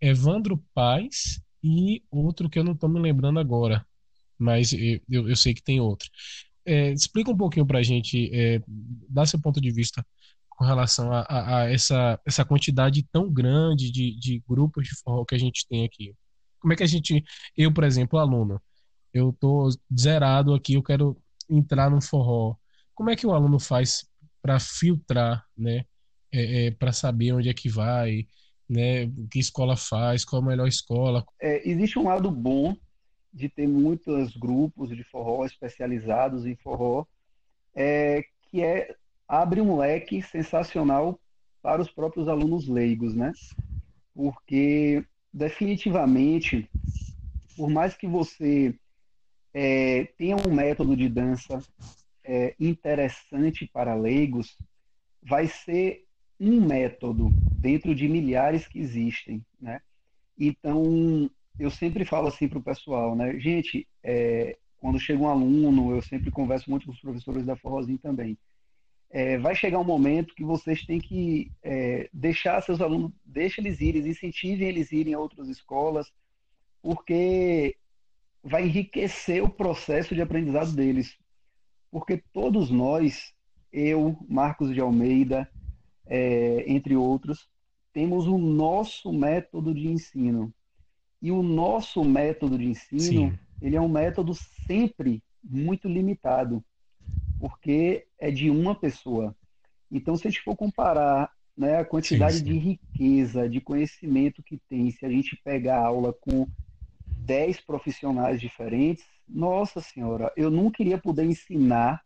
Evandro 0.00 0.62
Paz 0.74 1.40
e 1.62 2.02
outro 2.10 2.48
que 2.48 2.58
eu 2.58 2.64
não 2.64 2.72
estou 2.72 2.88
me 2.88 3.00
lembrando 3.00 3.38
agora, 3.38 3.86
mas 4.38 4.72
eu, 4.72 5.28
eu 5.28 5.36
sei 5.36 5.54
que 5.54 5.62
tem 5.62 5.80
outro. 5.80 6.10
É, 6.64 6.92
explica 6.92 7.30
um 7.30 7.36
pouquinho 7.36 7.66
para 7.66 7.78
a 7.78 7.82
gente, 7.82 8.30
é, 8.32 8.60
dá 9.08 9.26
seu 9.26 9.40
ponto 9.40 9.60
de 9.60 9.70
vista 9.70 10.04
com 10.62 10.66
relação 10.66 11.12
a, 11.12 11.22
a, 11.22 11.58
a, 11.58 11.72
essa, 11.72 12.20
essa 12.24 12.44
quantidade 12.44 13.04
tão 13.10 13.28
grande 13.28 13.90
de, 13.90 14.14
de 14.14 14.40
grupos 14.48 14.86
de 14.86 14.94
forró 15.02 15.24
que 15.24 15.34
a 15.34 15.38
gente 15.38 15.66
tem 15.68 15.84
aqui. 15.84 16.14
Como 16.60 16.72
é 16.72 16.76
que 16.76 16.84
a 16.84 16.86
gente, 16.86 17.24
eu, 17.56 17.74
por 17.74 17.82
exemplo, 17.82 18.16
aluno, 18.16 18.62
eu 19.12 19.32
tô 19.32 19.68
zerado 19.98 20.54
aqui, 20.54 20.74
eu 20.74 20.82
quero 20.82 21.20
entrar 21.50 21.90
no 21.90 22.00
forró. 22.00 22.54
Como 22.94 23.10
é 23.10 23.16
que 23.16 23.26
o 23.26 23.34
aluno 23.34 23.58
faz 23.58 24.06
para 24.40 24.60
filtrar, 24.60 25.44
né? 25.58 25.84
É, 26.32 26.66
é, 26.66 26.70
para 26.70 26.92
saber 26.92 27.32
onde 27.32 27.48
é 27.48 27.54
que 27.54 27.68
vai, 27.68 28.28
né? 28.68 29.06
O 29.06 29.26
que 29.28 29.40
escola 29.40 29.76
faz, 29.76 30.24
qual 30.24 30.40
a 30.42 30.46
melhor 30.46 30.68
escola. 30.68 31.26
É, 31.40 31.68
existe 31.68 31.98
um 31.98 32.04
lado 32.04 32.30
bom 32.30 32.76
de 33.34 33.48
ter 33.48 33.66
muitos 33.66 34.36
grupos 34.36 34.90
de 34.90 35.02
forró 35.02 35.44
especializados 35.44 36.46
em 36.46 36.54
forró, 36.54 37.04
é, 37.74 38.22
que 38.48 38.62
é 38.62 38.94
abre 39.32 39.62
um 39.62 39.78
leque 39.78 40.20
sensacional 40.20 41.18
para 41.62 41.80
os 41.80 41.90
próprios 41.90 42.28
alunos 42.28 42.68
leigos, 42.68 43.14
né? 43.14 43.32
Porque 44.14 45.02
definitivamente, 45.32 46.68
por 47.56 47.70
mais 47.70 47.96
que 47.96 48.06
você 48.06 48.78
é, 49.54 50.04
tenha 50.18 50.36
um 50.36 50.52
método 50.52 50.94
de 50.94 51.08
dança 51.08 51.64
é, 52.22 52.54
interessante 52.60 53.66
para 53.72 53.94
leigos 53.94 54.54
vai 55.22 55.46
ser 55.46 56.04
um 56.38 56.60
método 56.60 57.30
dentro 57.58 57.94
de 57.94 58.06
milhares 58.08 58.68
que 58.68 58.80
existem, 58.80 59.42
né? 59.58 59.80
Então, 60.38 61.30
eu 61.58 61.70
sempre 61.70 62.04
falo 62.04 62.28
assim 62.28 62.48
para 62.48 62.58
o 62.58 62.62
pessoal, 62.62 63.16
né? 63.16 63.40
Gente, 63.40 63.88
é, 64.02 64.58
quando 64.78 65.00
chega 65.00 65.22
um 65.22 65.28
aluno, 65.28 65.94
eu 65.94 66.02
sempre 66.02 66.30
converso 66.30 66.68
muito 66.68 66.84
com 66.84 66.92
os 66.92 67.00
professores 67.00 67.46
da 67.46 67.56
Forrozinho 67.56 67.98
também. 67.98 68.36
É, 69.12 69.36
vai 69.38 69.54
chegar 69.54 69.78
um 69.78 69.84
momento 69.84 70.34
que 70.34 70.42
vocês 70.42 70.84
têm 70.86 70.98
que 70.98 71.52
é, 71.62 72.08
deixar 72.12 72.62
seus 72.62 72.80
alunos, 72.80 73.12
deixa 73.24 73.60
eles 73.60 73.80
irem, 73.80 74.08
incentivem 74.08 74.66
eles 74.66 74.90
irem 74.90 75.12
a 75.12 75.20
outras 75.20 75.48
escolas, 75.48 76.10
porque 76.80 77.76
vai 78.42 78.64
enriquecer 78.64 79.44
o 79.44 79.50
processo 79.50 80.14
de 80.14 80.22
aprendizado 80.22 80.72
deles 80.72 81.16
porque 81.92 82.24
todos 82.32 82.70
nós, 82.70 83.34
eu, 83.70 84.16
Marcos 84.26 84.72
de 84.72 84.80
Almeida, 84.80 85.46
é, 86.06 86.64
entre 86.66 86.96
outros, 86.96 87.46
temos 87.92 88.26
o 88.26 88.38
nosso 88.38 89.12
método 89.12 89.74
de 89.74 89.86
ensino. 89.88 90.52
E 91.20 91.30
o 91.30 91.42
nosso 91.42 92.02
método 92.02 92.56
de 92.56 92.64
ensino, 92.64 93.30
Sim. 93.30 93.38
ele 93.60 93.76
é 93.76 93.80
um 93.80 93.90
método 93.90 94.32
sempre 94.66 95.22
muito 95.44 95.86
limitado, 95.86 96.64
porque 97.42 98.06
é 98.20 98.30
de 98.30 98.48
uma 98.48 98.72
pessoa. 98.72 99.34
Então, 99.90 100.16
se 100.16 100.28
a 100.28 100.30
gente 100.30 100.44
for 100.44 100.54
comparar 100.54 101.28
né, 101.56 101.78
a 101.78 101.84
quantidade 101.84 102.34
sim, 102.34 102.38
sim. 102.38 102.44
de 102.44 102.56
riqueza, 102.56 103.48
de 103.48 103.60
conhecimento 103.60 104.44
que 104.44 104.62
tem, 104.68 104.88
se 104.92 105.04
a 105.04 105.10
gente 105.10 105.36
pegar 105.42 105.78
a 105.78 105.86
aula 105.86 106.12
com 106.12 106.46
10 107.04 107.62
profissionais 107.62 108.40
diferentes, 108.40 109.04
nossa 109.28 109.80
senhora, 109.80 110.32
eu 110.36 110.52
não 110.52 110.70
queria 110.70 110.96
poder 110.96 111.24
ensinar 111.24 112.00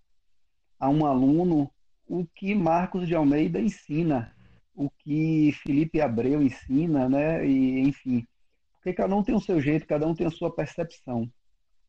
a 0.81 0.89
um 0.89 1.05
aluno 1.05 1.71
o 2.09 2.27
que 2.35 2.55
Marcos 2.55 3.07
de 3.07 3.15
Almeida 3.15 3.61
ensina, 3.61 4.35
o 4.75 4.89
que 4.89 5.53
Felipe 5.63 6.01
Abreu 6.01 6.41
ensina, 6.41 7.11
né? 7.11 7.47
E 7.47 7.81
enfim, 7.81 8.27
porque 8.73 8.95
cada 8.95 9.15
um 9.15 9.23
tem 9.23 9.35
o 9.35 9.41
seu 9.41 9.61
jeito, 9.61 9.87
cada 9.87 10.07
um 10.07 10.15
tem 10.15 10.27
a 10.27 10.31
sua 10.31 10.51
percepção. 10.51 11.31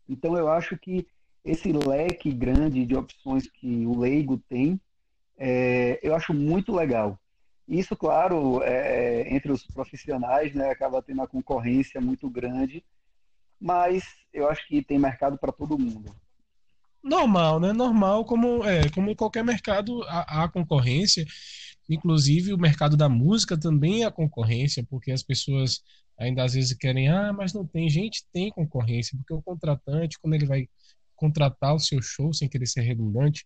Então 0.09 0.35
eu 0.37 0.49
acho 0.49 0.77
que 0.77 1.07
esse 1.47 1.71
leque 1.71 2.31
grande 2.31 2.85
de 2.85 2.95
opções 2.95 3.49
que 3.49 3.85
o 3.85 3.97
leigo 3.97 4.37
tem, 4.49 4.79
é, 5.37 5.99
eu 6.03 6.13
acho 6.13 6.33
muito 6.33 6.75
legal. 6.75 7.17
Isso, 7.67 7.95
claro, 7.95 8.61
é, 8.63 9.33
entre 9.33 9.51
os 9.51 9.65
profissionais, 9.65 10.53
né, 10.53 10.69
acaba 10.69 11.01
tendo 11.01 11.19
uma 11.19 11.27
concorrência 11.27 12.01
muito 12.01 12.29
grande, 12.29 12.83
mas 13.59 14.03
eu 14.33 14.49
acho 14.49 14.67
que 14.67 14.83
tem 14.83 14.99
mercado 14.99 15.37
para 15.37 15.51
todo 15.51 15.79
mundo. 15.79 16.13
Normal, 17.01 17.59
né? 17.59 17.71
Normal, 17.71 18.25
como, 18.25 18.63
é, 18.65 18.89
como 18.89 19.09
em 19.09 19.15
qualquer 19.15 19.43
mercado, 19.43 20.03
há, 20.07 20.47
concorrência. 20.49 21.25
Inclusive, 21.89 22.53
o 22.53 22.57
mercado 22.57 22.97
da 22.97 23.07
música 23.07 23.57
também 23.57 24.03
há 24.03 24.11
concorrência, 24.11 24.85
porque 24.89 25.11
as 25.11 25.23
pessoas 25.23 25.81
ainda 26.19 26.43
às 26.43 26.53
vezes 26.53 26.73
querem, 26.73 27.07
ah, 27.07 27.31
mas 27.31 27.53
não 27.53 27.65
tem. 27.65 27.89
Gente, 27.89 28.25
tem 28.33 28.49
concorrência, 28.49 29.17
porque 29.17 29.33
o 29.33 29.41
contratante, 29.41 30.19
quando 30.19 30.33
ele 30.33 30.45
vai 30.45 30.67
contratar 31.17 31.75
o 31.75 31.79
seu 31.79 32.01
show, 32.01 32.33
sem 32.33 32.47
querer 32.47 32.67
ser 32.67 32.81
redundante, 32.81 33.45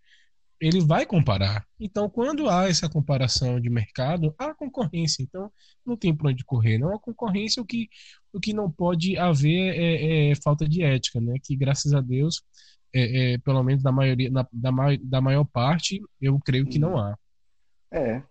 ele 0.62 0.80
vai 0.80 1.08
comparar. 1.08 1.66
Então, 1.80 2.08
quando 2.08 2.48
há 2.48 2.70
essa 2.70 2.88
comparação 2.88 3.60
de 3.60 3.68
mercado, 3.68 4.34
há 4.38 4.54
concorrência. 4.54 5.24
Então, 5.24 5.52
não 5.84 5.98
tem 5.98 6.16
para 6.16 6.30
onde 6.30 6.46
correr. 6.46 6.78
Não 6.78 6.94
há 6.94 7.00
concorrência, 7.00 7.64
o 7.64 7.66
que, 7.66 7.90
o 8.32 8.40
que 8.40 8.54
não 8.54 8.70
pode 8.70 9.18
haver 9.18 9.74
é, 9.76 10.30
é 10.30 10.36
falta 10.36 10.70
de 10.70 10.84
ética, 10.84 11.20
né? 11.20 11.34
Que, 11.44 11.56
graças 11.56 11.94
a 11.96 12.00
Deus, 12.00 12.44
é, 12.94 13.34
é, 13.34 13.38
pelo 13.40 13.64
menos 13.64 13.82
da 13.82 13.92
maioria, 13.92 14.30
na, 14.30 14.48
da, 14.54 14.72
da 15.02 15.20
maior 15.20 15.46
parte, 15.46 16.00
eu 16.22 16.40
creio 16.40 16.68
que 16.68 16.78
não 16.78 16.96
há. 16.96 17.18
É. 17.92 18.22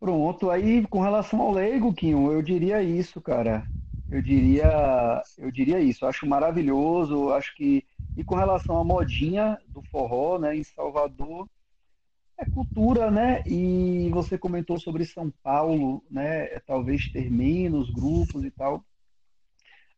Pronto. 0.00 0.50
Aí, 0.50 0.84
com 0.88 1.00
relação 1.00 1.40
ao 1.40 1.52
leigo, 1.52 1.94
Kim, 1.94 2.10
eu 2.10 2.42
diria 2.42 2.82
isso, 2.82 3.20
cara. 3.20 3.64
Eu 4.10 4.22
diria, 4.22 5.22
eu 5.38 5.50
diria 5.50 5.80
isso. 5.80 6.04
Eu 6.04 6.08
acho 6.08 6.26
maravilhoso. 6.26 7.32
Acho 7.32 7.54
que 7.54 7.84
e 8.16 8.24
com 8.24 8.34
relação 8.34 8.78
à 8.78 8.84
modinha 8.84 9.58
do 9.68 9.82
forró, 9.82 10.38
né, 10.38 10.56
em 10.56 10.64
Salvador, 10.64 11.46
é 12.38 12.44
cultura, 12.46 13.10
né? 13.10 13.42
E 13.46 14.10
você 14.10 14.38
comentou 14.38 14.78
sobre 14.78 15.04
São 15.04 15.30
Paulo, 15.42 16.02
né? 16.10 16.44
É 16.54 16.60
talvez 16.60 17.10
ter 17.10 17.30
menos 17.30 17.90
grupos 17.90 18.44
e 18.44 18.50
tal. 18.50 18.84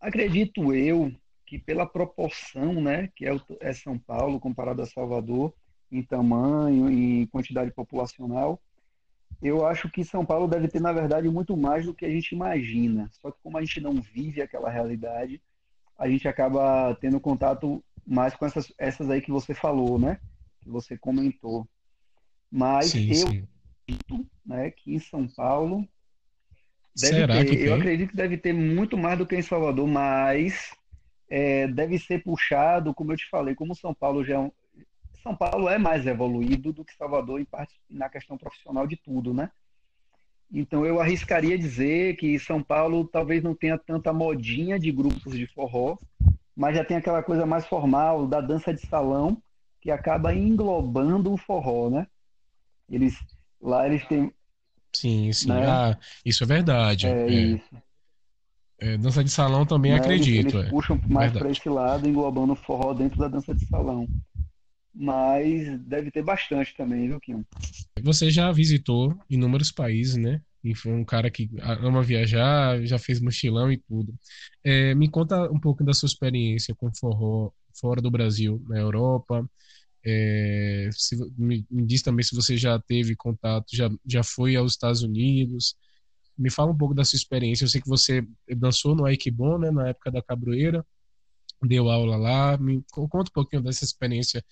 Acredito 0.00 0.72
eu 0.74 1.12
que 1.46 1.58
pela 1.58 1.86
proporção, 1.86 2.74
né, 2.74 3.08
que 3.16 3.26
é, 3.26 3.34
é 3.60 3.72
São 3.72 3.98
Paulo 3.98 4.38
comparado 4.38 4.82
a 4.82 4.86
Salvador 4.86 5.54
em 5.90 6.02
tamanho 6.02 6.90
e 6.90 7.26
quantidade 7.28 7.70
populacional, 7.72 8.60
eu 9.40 9.64
acho 9.66 9.88
que 9.88 10.04
São 10.04 10.24
Paulo 10.24 10.48
deve 10.48 10.68
ter, 10.68 10.80
na 10.80 10.92
verdade, 10.92 11.28
muito 11.28 11.56
mais 11.56 11.86
do 11.86 11.94
que 11.94 12.04
a 12.04 12.10
gente 12.10 12.34
imagina. 12.34 13.08
Só 13.12 13.30
que 13.30 13.38
como 13.42 13.56
a 13.56 13.60
gente 13.60 13.80
não 13.80 14.00
vive 14.00 14.42
aquela 14.42 14.68
realidade, 14.68 15.40
a 15.96 16.08
gente 16.08 16.26
acaba 16.26 16.96
tendo 17.00 17.20
contato 17.20 17.82
mais 18.06 18.34
com 18.34 18.46
essas, 18.46 18.72
essas 18.78 19.08
aí 19.10 19.20
que 19.20 19.30
você 19.30 19.54
falou, 19.54 19.98
né? 19.98 20.18
Que 20.60 20.68
você 20.68 20.96
comentou. 20.96 21.68
Mas 22.50 22.86
sim, 22.86 23.10
eu 23.10 23.14
sim. 23.14 23.46
acredito 23.86 24.26
né, 24.44 24.70
que 24.70 24.94
em 24.94 24.98
São 24.98 25.28
Paulo 25.28 25.86
deve 26.96 27.14
Será 27.14 27.44
ter, 27.44 27.60
eu 27.60 27.74
acredito 27.74 28.10
que 28.10 28.16
deve 28.16 28.36
ter 28.36 28.52
muito 28.52 28.96
mais 28.96 29.18
do 29.18 29.26
que 29.26 29.36
em 29.36 29.42
Salvador, 29.42 29.86
mas 29.86 30.74
é, 31.28 31.68
deve 31.68 31.98
ser 31.98 32.22
puxado, 32.24 32.94
como 32.94 33.12
eu 33.12 33.16
te 33.16 33.28
falei, 33.28 33.54
como 33.54 33.74
São 33.74 33.94
Paulo 33.94 34.24
já 34.24 34.34
é 34.34 34.38
um, 34.38 34.50
São 35.28 35.36
Paulo 35.36 35.68
é 35.68 35.76
mais 35.76 36.06
evoluído 36.06 36.72
do 36.72 36.82
que 36.82 36.96
Salvador 36.96 37.38
em 37.38 37.44
parte 37.44 37.74
na 37.90 38.08
questão 38.08 38.38
profissional 38.38 38.86
de 38.86 38.96
tudo, 38.96 39.34
né? 39.34 39.50
Então 40.50 40.86
eu 40.86 40.98
arriscaria 40.98 41.58
dizer 41.58 42.16
que 42.16 42.38
São 42.38 42.62
Paulo 42.62 43.06
talvez 43.06 43.42
não 43.42 43.54
tenha 43.54 43.76
tanta 43.76 44.10
modinha 44.10 44.78
de 44.78 44.90
grupos 44.90 45.36
de 45.36 45.46
forró, 45.48 45.98
mas 46.56 46.74
já 46.74 46.82
tem 46.82 46.96
aquela 46.96 47.22
coisa 47.22 47.44
mais 47.44 47.66
formal 47.66 48.26
da 48.26 48.40
dança 48.40 48.72
de 48.72 48.80
salão 48.86 49.36
que 49.82 49.90
acaba 49.90 50.34
englobando 50.34 51.30
o 51.30 51.36
forró, 51.36 51.90
né? 51.90 52.06
Eles 52.88 53.14
lá 53.60 53.86
eles 53.86 54.06
têm 54.06 54.32
Sim, 54.94 55.30
sim. 55.30 55.48
Né? 55.48 55.66
Ah, 55.66 55.98
isso 56.24 56.42
é 56.42 56.46
verdade. 56.46 57.06
É, 57.06 57.10
é. 57.10 57.30
isso. 57.30 57.76
É, 58.80 58.96
dança 58.96 59.22
de 59.22 59.30
salão 59.30 59.66
também 59.66 59.92
né? 59.92 59.98
acredito. 59.98 60.46
Eles, 60.46 60.54
eles 60.54 60.66
é. 60.68 60.70
puxam 60.70 60.98
mais 61.06 61.32
para 61.32 61.50
esse 61.50 61.68
lado, 61.68 62.08
englobando 62.08 62.54
o 62.54 62.56
forró 62.56 62.94
dentro 62.94 63.18
da 63.18 63.28
dança 63.28 63.54
de 63.54 63.66
salão. 63.66 64.08
Mas 65.00 65.78
deve 65.82 66.10
ter 66.10 66.24
bastante 66.24 66.74
também, 66.76 67.06
viu, 67.06 67.20
Kim? 67.20 67.44
Você 68.02 68.32
já 68.32 68.50
visitou 68.50 69.16
inúmeros 69.30 69.70
países, 69.70 70.16
né? 70.16 70.42
E 70.64 70.74
foi 70.74 70.92
um 70.92 71.04
cara 71.04 71.30
que 71.30 71.48
ama 71.80 72.02
viajar, 72.02 72.84
já 72.84 72.98
fez 72.98 73.20
mochilão 73.20 73.70
e 73.70 73.76
tudo. 73.76 74.12
É, 74.64 74.96
me 74.96 75.08
conta 75.08 75.48
um 75.52 75.60
pouco 75.60 75.84
da 75.84 75.94
sua 75.94 76.08
experiência 76.08 76.74
com 76.74 76.92
forró 76.92 77.52
fora 77.80 78.02
do 78.02 78.10
Brasil, 78.10 78.60
na 78.68 78.76
Europa. 78.76 79.48
É, 80.04 80.90
se, 80.92 81.16
me, 81.38 81.64
me, 81.70 81.86
diz 81.86 82.02
também 82.02 82.24
se 82.24 82.34
você 82.34 82.56
já 82.56 82.76
teve 82.80 83.14
contato, 83.14 83.66
já, 83.72 83.88
já 84.04 84.24
foi 84.24 84.56
aos 84.56 84.72
Estados 84.72 85.02
Unidos. 85.02 85.76
Me 86.36 86.50
fala 86.50 86.72
um 86.72 86.76
pouco 86.76 86.92
da 86.92 87.04
sua 87.04 87.16
experiência. 87.16 87.64
Eu 87.64 87.68
sei 87.68 87.80
que 87.80 87.88
você 87.88 88.26
dançou 88.56 88.96
no 88.96 89.04
Aikibon, 89.04 89.58
né, 89.58 89.70
na 89.70 89.90
época 89.90 90.10
da 90.10 90.20
Cabroeira, 90.20 90.84
deu 91.62 91.88
aula 91.88 92.16
lá. 92.16 92.58
Me 92.58 92.82
conta 92.90 93.30
um 93.30 93.32
pouquinho 93.32 93.62
dessa 93.62 93.84
experiência 93.84 94.44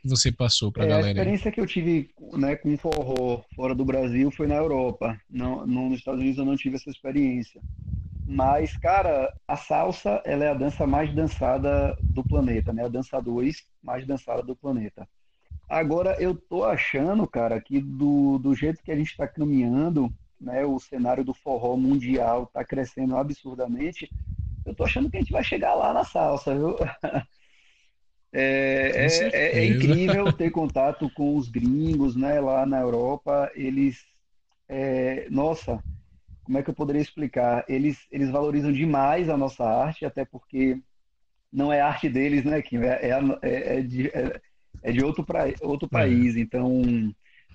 que 0.00 0.08
você 0.08 0.32
passou 0.32 0.72
para 0.72 0.84
a 0.84 0.86
é, 0.86 0.88
galera? 0.88 1.08
A 1.08 1.10
experiência 1.10 1.52
que 1.52 1.60
eu 1.60 1.66
tive 1.66 2.10
né, 2.32 2.56
com 2.56 2.76
forró 2.76 3.42
fora 3.54 3.74
do 3.74 3.84
Brasil 3.84 4.30
foi 4.30 4.46
na 4.46 4.56
Europa. 4.56 5.18
Não, 5.28 5.66
nos 5.66 5.98
Estados 5.98 6.20
Unidos 6.20 6.38
eu 6.38 6.44
não 6.44 6.56
tive 6.56 6.76
essa 6.76 6.90
experiência. 6.90 7.60
Mas, 8.26 8.76
cara, 8.76 9.32
a 9.46 9.56
salsa 9.56 10.22
ela 10.24 10.44
é 10.44 10.50
a 10.50 10.54
dança 10.54 10.86
mais 10.86 11.12
dançada 11.12 11.96
do 12.00 12.22
planeta, 12.22 12.72
né? 12.72 12.84
A 12.84 12.88
dança 12.88 13.20
2 13.20 13.64
mais 13.82 14.06
dançada 14.06 14.42
do 14.42 14.54
planeta. 14.54 15.06
Agora, 15.68 16.16
eu 16.20 16.34
tô 16.34 16.64
achando, 16.64 17.26
cara, 17.26 17.60
que 17.60 17.80
do, 17.80 18.38
do 18.38 18.54
jeito 18.54 18.82
que 18.82 18.90
a 18.90 18.96
gente 18.96 19.10
está 19.10 19.26
caminhando, 19.26 20.12
né, 20.40 20.64
o 20.64 20.78
cenário 20.80 21.24
do 21.24 21.34
forró 21.34 21.76
mundial 21.76 22.44
está 22.44 22.64
crescendo 22.64 23.16
absurdamente, 23.16 24.10
eu 24.64 24.74
tô 24.74 24.84
achando 24.84 25.10
que 25.10 25.16
a 25.16 25.20
gente 25.20 25.32
vai 25.32 25.44
chegar 25.44 25.74
lá 25.74 25.92
na 25.92 26.04
salsa, 26.04 26.54
viu? 26.54 26.76
É, 28.32 28.92
é, 28.94 29.28
é, 29.32 29.58
é, 29.58 29.64
incrível 29.66 30.32
ter 30.36 30.50
contato 30.50 31.10
com 31.10 31.36
os 31.36 31.48
gringos, 31.48 32.14
né, 32.14 32.40
lá 32.40 32.64
na 32.64 32.80
Europa. 32.80 33.50
Eles, 33.54 34.04
é, 34.68 35.28
nossa, 35.30 35.82
como 36.44 36.58
é 36.58 36.62
que 36.62 36.70
eu 36.70 36.74
poderia 36.74 37.02
explicar? 37.02 37.64
Eles, 37.68 37.98
eles 38.10 38.30
valorizam 38.30 38.72
demais 38.72 39.28
a 39.28 39.36
nossa 39.36 39.64
arte, 39.64 40.04
até 40.04 40.24
porque 40.24 40.80
não 41.52 41.72
é 41.72 41.80
arte 41.80 42.08
deles, 42.08 42.44
né, 42.44 42.62
Kim? 42.62 42.78
É, 42.78 43.08
é, 43.08 43.18
é, 43.42 43.78
é 43.78 43.82
de, 43.82 44.08
é, 44.82 44.92
de 44.92 45.04
outro, 45.04 45.24
pra, 45.24 45.44
outro 45.62 45.88
país. 45.88 46.36
Então, 46.36 46.82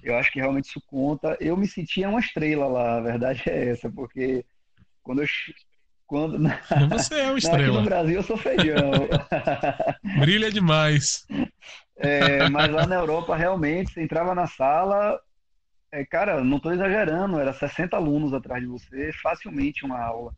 eu 0.04 0.16
acho 0.16 0.32
que 0.32 0.40
realmente 0.40 0.66
isso 0.70 0.82
conta. 0.88 1.38
Eu 1.40 1.58
me 1.58 1.68
sentia 1.68 2.10
uma 2.10 2.20
estrela 2.20 2.68
lá, 2.68 2.98
a 2.98 3.02
verdade 3.02 3.44
é 3.50 3.70
essa, 3.70 3.90
porque 3.90 4.46
quando 5.02 5.22
eu, 5.22 5.28
quando, 6.08 6.38
na, 6.40 6.60
Você 6.90 7.16
é 7.16 7.28
uma 7.28 7.38
estrela. 7.38 7.64
Aqui 7.64 7.78
no 7.78 7.84
Brasil 7.84 8.16
eu 8.16 8.24
sou 8.24 8.38
feijão. 8.38 8.92
Brilha 10.20 10.52
demais. 10.52 11.26
É, 11.98 12.50
mas 12.50 12.72
lá 12.72 12.86
na 12.86 12.96
Europa, 12.96 13.36
realmente, 13.36 13.94
você 13.94 14.02
entrava 14.02 14.36
na 14.36 14.48
sala, 14.48 15.20
é, 15.92 16.06
cara, 16.06 16.44
não 16.44 16.58
estou 16.58 16.74
exagerando, 16.74 17.40
era 17.40 17.54
60 17.54 17.96
alunos 17.96 18.34
atrás 18.34 18.62
de 18.62 18.68
você, 18.68 19.12
facilmente 19.22 19.86
uma 19.86 20.00
aula. 20.00 20.34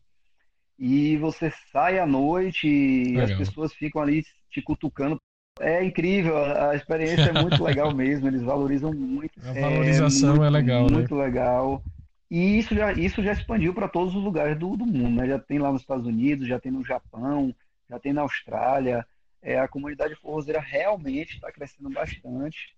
E 0.78 1.16
você 1.16 1.52
sai 1.72 1.98
à 1.98 2.06
noite 2.06 2.68
e 2.68 3.20
as 3.20 3.34
pessoas 3.34 3.74
ficam 3.74 4.00
ali 4.00 4.22
te 4.48 4.62
cutucando. 4.62 5.20
É 5.60 5.82
incrível, 5.82 6.36
a 6.36 6.76
experiência 6.76 7.30
é 7.30 7.32
muito 7.32 7.60
legal 7.64 7.92
mesmo, 7.92 8.28
eles 8.28 8.42
valorizam 8.42 8.92
muito. 8.92 9.40
A 9.44 9.52
valorização 9.52 10.28
é, 10.28 10.38
muito, 10.38 10.44
é 10.44 10.50
legal, 10.50 10.80
muito 10.82 10.92
né? 10.92 10.98
Muito 10.98 11.14
legal. 11.16 11.82
E 12.30 12.58
isso 12.58 12.74
já, 12.74 12.92
isso 12.92 13.22
já 13.22 13.32
expandiu 13.32 13.72
para 13.72 13.88
todos 13.88 14.14
os 14.14 14.22
lugares 14.22 14.58
do, 14.58 14.76
do 14.76 14.84
mundo, 14.84 15.16
né? 15.20 15.26
Já 15.26 15.38
tem 15.38 15.58
lá 15.58 15.72
nos 15.72 15.80
Estados 15.80 16.06
Unidos, 16.06 16.46
já 16.46 16.60
tem 16.60 16.70
no 16.70 16.84
Japão, 16.84 17.54
já 17.88 17.98
tem 17.98 18.12
na 18.12 18.22
Austrália. 18.22 19.06
É, 19.40 19.58
a 19.58 19.68
comunidade 19.68 20.14
forrozeira 20.16 20.60
realmente 20.60 21.34
está 21.34 21.50
crescendo 21.50 21.88
bastante. 21.90 22.76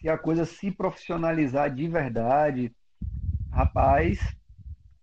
Se 0.00 0.08
a 0.08 0.18
coisa 0.18 0.44
se 0.44 0.70
profissionalizar 0.70 1.72
de 1.72 1.86
verdade, 1.86 2.72
rapaz, 3.52 4.18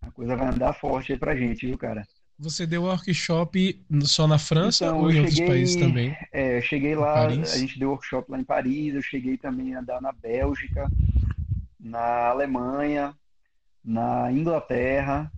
a 0.02 0.12
coisa 0.12 0.36
vai 0.36 0.47
andar 0.47 0.73
forte 0.73 1.13
aí 1.13 1.19
pra 1.19 1.36
gente, 1.36 1.67
viu, 1.67 1.78
cara? 1.78 2.06
Você 2.39 2.67
deu 2.67 2.84
workshop 2.84 3.84
só 4.02 4.28
na 4.28 4.38
França 4.38 4.86
então, 4.86 5.00
ou 5.00 5.12
em 5.12 5.19
outros 5.19 5.39
países 5.39 5.76
também? 5.76 6.15
É, 6.32 6.58
eu 6.58 6.62
cheguei 6.62 6.93
lá, 6.93 7.26
a 7.26 7.58
gente 7.58 7.80
deu 7.80 7.89
workshop 7.89 8.32
lá 8.32 8.39
em 8.39 8.43
Paris, 8.43 8.93
eu 8.93 9.02
cheguei 9.02 9.38
também 9.38 9.76
a 9.76 9.82
dar 9.82 10.02
na 10.02 10.12
Bélgica, 10.12 10.88
na 11.80 12.28
Alemanha, 12.28 13.15
na 13.88 14.30
Inglaterra 14.30 15.32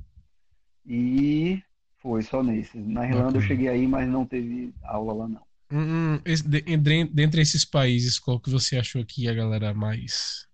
e 0.83 1.61
foi 1.99 2.23
só 2.23 2.41
nesses. 2.41 2.83
Na 2.87 3.05
Irlanda 3.05 3.37
eu 3.37 3.41
cheguei 3.41 3.67
aí, 3.67 3.87
mas 3.87 4.09
não 4.09 4.25
teve 4.25 4.73
aula 4.81 5.13
lá 5.13 5.27
não. 5.27 5.43
Hum, 5.71 6.15
hum 6.15 7.09
dentre 7.13 7.41
esses 7.41 7.63
países, 7.63 8.17
qual 8.17 8.39
que 8.39 8.49
você 8.49 8.79
achou 8.79 9.05
que 9.05 9.27
a 9.27 9.33
galera 9.35 9.71
mais 9.71 10.47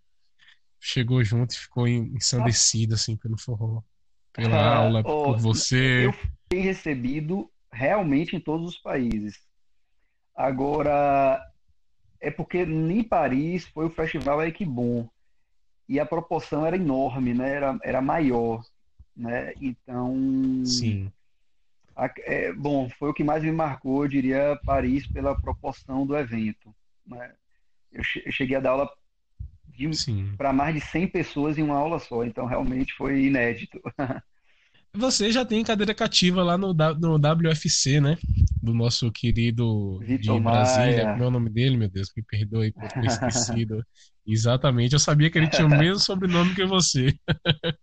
chegou 0.77 1.23
junto 1.23 1.53
e 1.53 1.58
ficou 1.58 1.88
ensandecida 1.88 2.95
assim 2.95 3.15
pelo 3.15 3.39
forró? 3.39 3.81
Pela 4.34 4.58
ah, 4.58 4.75
aula, 4.75 4.99
oh, 4.99 5.23
por 5.23 5.38
você? 5.38 6.08
Eu 6.08 6.12
fui 6.12 6.60
recebido 6.60 7.49
realmente 7.71 8.36
em 8.36 8.41
todos 8.41 8.71
os 8.71 8.77
países. 8.77 9.39
Agora, 10.36 11.41
é 12.19 12.29
porque 12.29 12.63
em 12.63 13.03
Paris 13.03 13.65
foi 13.67 13.86
o 13.86 13.89
festival 13.89 14.45
Equibon 14.45 15.10
e 15.87 15.99
a 15.99 16.05
proporção 16.05 16.65
era 16.65 16.75
enorme, 16.75 17.33
né? 17.33 17.51
Era, 17.51 17.79
era 17.83 18.01
maior, 18.01 18.63
né? 19.15 19.53
Então, 19.61 20.63
sim. 20.65 21.11
A, 21.95 22.11
é, 22.19 22.51
bom, 22.51 22.89
foi 22.89 23.09
o 23.09 23.13
que 23.13 23.23
mais 23.23 23.43
me 23.43 23.51
marcou, 23.51 24.03
eu 24.03 24.09
diria, 24.09 24.59
Paris 24.65 25.07
pela 25.07 25.39
proporção 25.39 26.05
do 26.05 26.17
evento. 26.17 26.75
Né? 27.05 27.33
Eu, 27.91 28.01
eu 28.25 28.31
cheguei 28.31 28.57
a 28.57 28.59
dar 28.59 28.71
aula 28.71 28.91
para 30.37 30.53
mais 30.53 30.73
de 30.73 30.81
100 30.81 31.07
pessoas 31.07 31.57
em 31.57 31.63
uma 31.63 31.75
aula 31.75 31.99
só, 31.99 32.23
então 32.23 32.45
realmente 32.45 32.93
foi 32.93 33.25
inédito. 33.25 33.81
Você 34.97 35.31
já 35.31 35.45
tem 35.45 35.63
cadeira 35.63 35.93
cativa 35.93 36.43
lá 36.43 36.58
no, 36.58 36.73
no 36.73 37.15
WFC, 37.15 37.99
né? 37.99 38.17
Do 38.62 38.73
nosso 38.73 39.12
querido 39.12 39.99
Vitor 39.99 40.38
de 40.38 40.43
Brasília. 40.43 41.03
Maia. 41.03 41.12
Como 41.12 41.23
é 41.23 41.27
o 41.27 41.31
nome 41.31 41.49
dele, 41.49 41.77
meu 41.77 41.89
Deus? 41.89 42.12
Me 42.15 42.23
perdoe 42.23 42.71
por 42.71 42.88
ter 42.88 43.05
esquecido. 43.05 43.86
Exatamente, 44.27 44.93
eu 44.93 44.99
sabia 44.99 45.29
que 45.29 45.38
ele 45.38 45.49
tinha 45.49 45.67
o 45.67 45.69
mesmo 45.77 45.99
sobrenome 45.99 46.55
que 46.55 46.65
você. 46.65 47.13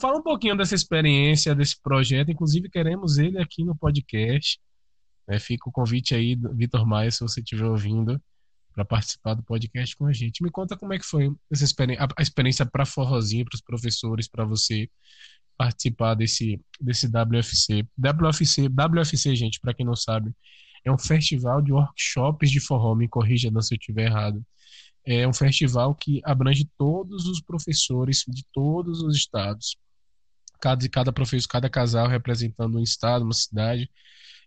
Fala 0.00 0.18
um 0.18 0.22
pouquinho 0.22 0.56
dessa 0.56 0.74
experiência, 0.74 1.54
desse 1.54 1.80
projeto. 1.80 2.30
Inclusive, 2.30 2.68
queremos 2.68 3.18
ele 3.18 3.38
aqui 3.38 3.64
no 3.64 3.76
podcast. 3.76 4.58
É, 5.26 5.38
fica 5.38 5.68
o 5.68 5.72
convite 5.72 6.14
aí, 6.14 6.36
Vitor 6.54 6.86
Maia, 6.86 7.10
se 7.10 7.20
você 7.20 7.40
estiver 7.40 7.64
ouvindo, 7.64 8.20
para 8.74 8.84
participar 8.84 9.34
do 9.34 9.42
podcast 9.42 9.96
com 9.96 10.06
a 10.06 10.12
gente. 10.12 10.42
Me 10.42 10.50
conta 10.50 10.76
como 10.76 10.92
é 10.92 10.98
que 10.98 11.06
foi 11.06 11.32
essa 11.50 11.64
experiência, 11.64 12.06
a 12.16 12.22
experiência 12.22 12.66
para 12.66 12.84
forrozinho, 12.84 13.44
para 13.44 13.54
os 13.54 13.62
professores, 13.62 14.28
para 14.28 14.44
você 14.44 14.90
participar 15.56 16.14
desse, 16.14 16.60
desse 16.80 17.06
WFC. 17.06 17.86
WFC, 17.98 18.68
WFC, 18.68 19.34
gente, 19.36 19.60
para 19.60 19.74
quem 19.74 19.86
não 19.86 19.96
sabe, 19.96 20.32
é 20.84 20.92
um 20.92 20.98
festival 20.98 21.62
de 21.62 21.72
workshops 21.72 22.50
de 22.50 22.60
forró. 22.60 22.94
Me 22.94 23.08
corrija 23.08 23.50
se 23.62 23.74
eu 23.74 23.78
estiver 23.78 24.06
errado. 24.06 24.44
É 25.06 25.26
um 25.26 25.32
festival 25.32 25.94
que 25.94 26.20
abrange 26.24 26.68
todos 26.78 27.26
os 27.26 27.40
professores 27.40 28.24
de 28.28 28.44
todos 28.52 29.02
os 29.02 29.16
estados. 29.16 29.76
Cada, 30.60 30.88
cada 30.88 31.12
professor, 31.12 31.48
cada 31.48 31.68
casal 31.68 32.08
representando 32.08 32.78
um 32.78 32.82
estado, 32.82 33.22
uma 33.22 33.34
cidade. 33.34 33.90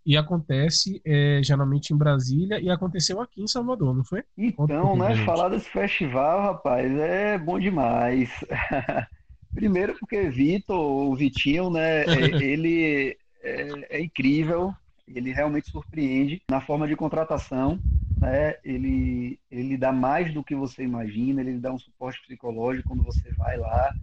E 0.05 0.15
acontece 0.15 1.01
é, 1.05 1.41
geralmente 1.43 1.93
em 1.93 1.97
Brasília 1.97 2.61
e 2.61 2.69
aconteceu 2.69 3.19
aqui 3.19 3.41
em 3.41 3.47
Salvador, 3.47 3.93
não 3.93 4.05
foi? 4.05 4.23
Então, 4.37 4.93
um 4.93 4.97
né? 4.97 5.25
Falar 5.25 5.49
desse 5.49 5.69
festival, 5.69 6.41
rapaz, 6.41 6.89
é 6.97 7.37
bom 7.37 7.59
demais. 7.59 8.29
Primeiro 9.53 9.97
porque 9.99 10.29
Vitor, 10.29 10.79
o 10.79 11.15
Vitinho, 11.15 11.69
né, 11.69 12.03
é, 12.03 12.05
ele 12.43 13.17
é, 13.43 13.97
é, 13.97 14.01
incrível, 14.01 14.73
ele 15.07 15.31
realmente 15.31 15.69
surpreende 15.69 16.41
na 16.49 16.61
forma 16.61 16.87
de 16.87 16.95
contratação, 16.95 17.79
né, 18.19 18.55
ele, 18.63 19.39
ele 19.49 19.77
dá 19.77 19.91
mais 19.91 20.33
do 20.33 20.43
que 20.43 20.55
você 20.55 20.83
imagina, 20.83 21.41
ele 21.41 21.59
dá 21.59 21.71
um 21.71 21.79
suporte 21.79 22.21
psicológico 22.21 22.89
quando 22.89 23.03
você 23.03 23.31
vai 23.33 23.57
lá, 23.57 23.93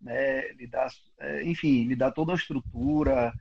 né, 0.00 0.48
ele 0.50 0.66
dá, 0.66 0.86
é, 1.20 1.42
enfim, 1.44 1.82
ele 1.82 1.96
dá 1.96 2.10
toda 2.10 2.32
a 2.32 2.36
estrutura, 2.36 3.32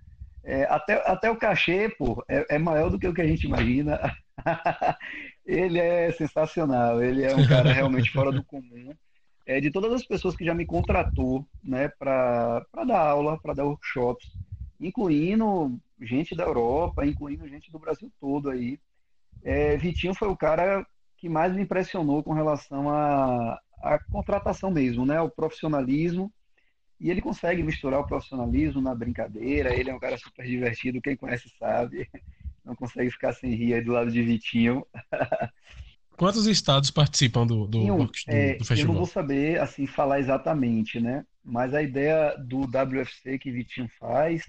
é, 0.44 0.64
até, 0.64 0.94
até 1.06 1.30
o 1.30 1.36
cachê, 1.36 1.90
pô, 1.90 2.24
é, 2.28 2.56
é 2.56 2.58
maior 2.58 2.90
do 2.90 2.98
que 2.98 3.08
o 3.08 3.14
que 3.14 3.22
a 3.22 3.28
gente 3.28 3.46
imagina. 3.46 4.00
ele 5.46 5.78
é 5.78 6.10
sensacional, 6.12 7.04
ele 7.04 7.24
é 7.24 7.36
um 7.36 7.46
cara 7.46 7.74
realmente 7.74 8.10
fora 8.12 8.32
do 8.32 8.44
comum. 8.44 8.94
É, 9.48 9.62
de 9.62 9.72
todas 9.72 9.94
as 9.94 10.06
pessoas 10.06 10.36
que 10.36 10.44
já 10.44 10.54
me 10.54 10.66
contratou, 10.66 11.48
né, 11.64 11.88
para 11.88 12.66
dar 12.86 13.00
aula, 13.00 13.40
para 13.40 13.54
dar 13.54 13.64
workshops, 13.64 14.30
incluindo 14.80 15.80
gente 16.02 16.36
da 16.36 16.44
Europa, 16.44 17.06
incluindo 17.06 17.48
gente 17.48 17.72
do 17.72 17.80
Brasil 17.80 18.12
todo 18.20 18.50
aí. 18.50 18.78
É, 19.42 19.78
Vitinho 19.78 20.14
foi 20.14 20.28
o 20.28 20.36
cara 20.36 20.86
que 21.16 21.30
mais 21.30 21.56
me 21.56 21.62
impressionou 21.62 22.22
com 22.22 22.34
relação 22.34 22.90
à, 22.90 23.58
à 23.82 23.98
contratação 24.12 24.70
mesmo, 24.70 25.06
né, 25.06 25.22
o 25.22 25.30
profissionalismo. 25.30 26.32
E 27.00 27.10
ele 27.10 27.22
consegue 27.22 27.64
misturar 27.64 28.02
o 28.02 28.08
profissionalismo 28.08 28.82
na 28.82 28.94
brincadeira. 28.94 29.74
Ele 29.74 29.90
é 29.90 29.96
um 29.96 30.00
cara 30.00 30.18
super 30.18 30.46
divertido, 30.46 31.02
quem 31.02 31.16
conhece 31.16 31.48
sabe. 31.58 32.10
Não 32.66 32.76
consegue 32.76 33.10
ficar 33.12 33.32
sem 33.34 33.52
rir 33.52 33.76
aí 33.76 33.82
do 33.82 33.94
lado 33.94 34.12
de 34.12 34.22
Vitinho. 34.22 34.86
Quantos 36.18 36.48
estados 36.48 36.90
participam 36.90 37.46
do, 37.46 37.68
do, 37.68 37.78
um, 37.78 38.06
do, 38.06 38.12
é, 38.28 38.56
do, 38.56 38.66
festival? 38.66 38.80
Eu 38.80 38.88
não 38.88 38.96
vou 38.96 39.06
saber 39.06 39.62
assim 39.62 39.86
falar 39.86 40.20
exatamente, 40.20 41.00
né? 41.00 41.24
Mas 41.44 41.76
a 41.76 41.82
ideia 41.82 42.36
do 42.38 42.62
WFC 42.62 43.38
que 43.38 43.52
Vitinho 43.52 43.88
faz 44.00 44.44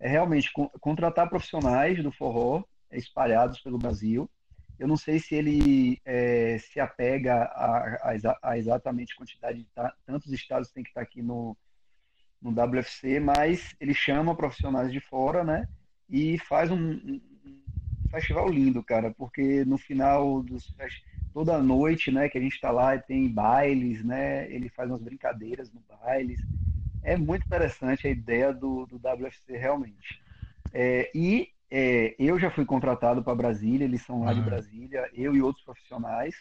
é 0.00 0.08
realmente 0.08 0.50
contratar 0.80 1.28
profissionais 1.28 2.02
do 2.02 2.10
forró 2.10 2.64
espalhados 2.90 3.60
pelo 3.60 3.76
Brasil. 3.76 4.30
Eu 4.78 4.88
não 4.88 4.96
sei 4.96 5.18
se 5.18 5.34
ele 5.34 6.00
é, 6.06 6.58
se 6.58 6.80
apega 6.80 7.34
a, 7.34 7.96
a, 8.02 8.38
a, 8.42 8.58
exatamente 8.58 9.14
quantidade 9.14 9.58
de 9.58 9.68
tantos 10.06 10.32
estados 10.32 10.70
tem 10.70 10.82
que 10.82 10.88
estar 10.88 11.02
aqui 11.02 11.20
no, 11.20 11.56
no 12.40 12.50
WFC, 12.50 13.20
mas 13.20 13.76
ele 13.78 13.94
chama 13.94 14.34
profissionais 14.34 14.90
de 14.90 15.00
fora, 15.00 15.44
né? 15.44 15.68
E 16.08 16.38
faz 16.38 16.70
um, 16.70 16.92
um 16.92 17.20
festival 18.14 18.48
lindo, 18.48 18.82
cara, 18.82 19.12
porque 19.12 19.64
no 19.64 19.76
final 19.76 20.42
dos 20.42 20.74
toda 21.32 21.60
noite, 21.60 22.12
né, 22.12 22.28
que 22.28 22.38
a 22.38 22.40
gente 22.40 22.54
está 22.54 22.70
lá, 22.70 22.96
tem 22.96 23.28
bailes, 23.28 24.04
né? 24.04 24.48
Ele 24.50 24.68
faz 24.68 24.88
umas 24.88 25.02
brincadeiras 25.02 25.72
no 25.72 25.80
bailes. 25.80 26.40
É 27.02 27.16
muito 27.16 27.44
interessante 27.44 28.06
a 28.06 28.10
ideia 28.10 28.52
do, 28.52 28.86
do 28.86 28.96
WFC 28.96 29.56
realmente. 29.56 30.22
É, 30.72 31.10
e 31.12 31.50
é, 31.68 32.14
eu 32.18 32.38
já 32.38 32.50
fui 32.50 32.64
contratado 32.64 33.22
para 33.22 33.34
Brasília, 33.34 33.84
eles 33.84 34.02
são 34.02 34.22
lá 34.22 34.32
de 34.32 34.40
Brasília, 34.40 35.10
eu 35.12 35.34
e 35.34 35.42
outros 35.42 35.64
profissionais. 35.64 36.36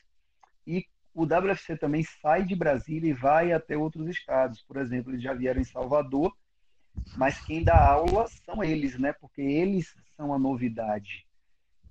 E 0.65 0.85
o 1.13 1.23
WFC 1.23 1.75
também 1.75 2.03
sai 2.21 2.43
de 2.43 2.55
Brasília 2.55 3.09
e 3.09 3.13
vai 3.13 3.51
até 3.51 3.75
outros 3.75 4.07
estados. 4.07 4.61
Por 4.61 4.77
exemplo, 4.77 5.11
eles 5.11 5.23
já 5.23 5.33
vieram 5.33 5.59
em 5.59 5.65
Salvador, 5.65 6.35
mas 7.17 7.43
quem 7.43 7.63
dá 7.63 7.83
aula 7.83 8.27
são 8.45 8.63
eles, 8.63 8.97
né? 8.99 9.11
Porque 9.11 9.41
eles 9.41 9.95
são 10.15 10.31
a 10.33 10.39
novidade 10.39 11.25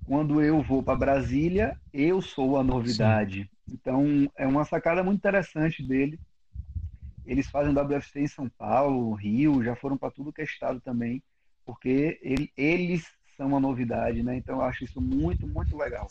quando 0.05 0.43
eu 0.43 0.63
vou 0.63 0.83
para 0.83 0.99
Brasília, 0.99 1.77
eu 1.93 2.21
sou 2.21 2.59
a 2.59 2.65
novidade. 2.65 3.43
Sim. 3.43 3.75
Então, 3.75 4.31
é 4.37 4.47
uma 4.47 4.65
sacada 4.65 5.03
muito 5.03 5.19
interessante 5.19 5.83
dele. 5.83 6.19
Eles 7.25 7.49
fazem 7.49 7.73
WFC 7.73 8.21
em 8.21 8.27
São 8.27 8.49
Paulo, 8.49 9.15
Rio, 9.15 9.63
já 9.63 9.77
foram 9.77 9.97
para 9.97 10.11
tudo 10.11 10.33
que 10.33 10.43
é 10.43 10.45
estado 10.45 10.81
também, 10.81 11.23
porque 11.65 12.19
ele, 12.21 12.51
eles 12.57 13.07
são 13.37 13.57
a 13.57 13.61
novidade, 13.61 14.23
né? 14.23 14.37
Então, 14.37 14.57
eu 14.57 14.63
acho 14.63 14.85
isso 14.85 15.01
muito, 15.01 15.47
muito 15.47 15.77
legal. 15.77 16.09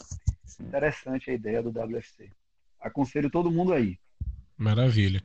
Interessante 0.59 1.29
a 1.29 1.33
ideia 1.33 1.61
do 1.61 1.69
WFC. 1.69 2.31
Aconselho 2.79 3.29
todo 3.29 3.51
mundo 3.51 3.73
aí. 3.73 3.97
Maravilha. 4.57 5.21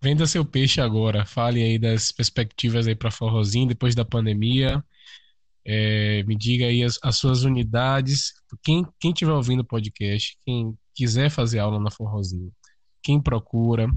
Venda 0.00 0.26
seu 0.26 0.44
peixe 0.44 0.80
agora. 0.80 1.26
Fale 1.26 1.62
aí 1.62 1.78
das 1.78 2.10
perspectivas 2.10 2.86
aí 2.86 2.94
para 2.94 3.10
Forrozinho 3.10 3.68
depois 3.68 3.94
da 3.94 4.04
pandemia. 4.04 4.82
É, 5.64 6.22
me 6.24 6.36
diga 6.36 6.66
aí 6.66 6.82
as, 6.82 6.98
as, 7.02 7.16
suas 7.16 7.44
unidades. 7.44 8.32
Quem 8.62 8.86
quem 8.98 9.10
estiver 9.12 9.32
ouvindo 9.32 9.60
o 9.60 9.66
podcast, 9.66 10.36
quem 10.44 10.74
quiser 10.94 11.30
fazer 11.30 11.58
aula 11.58 11.78
na 11.78 11.90
Forrozinho, 11.90 12.50
quem 13.02 13.20
procura, 13.20 13.88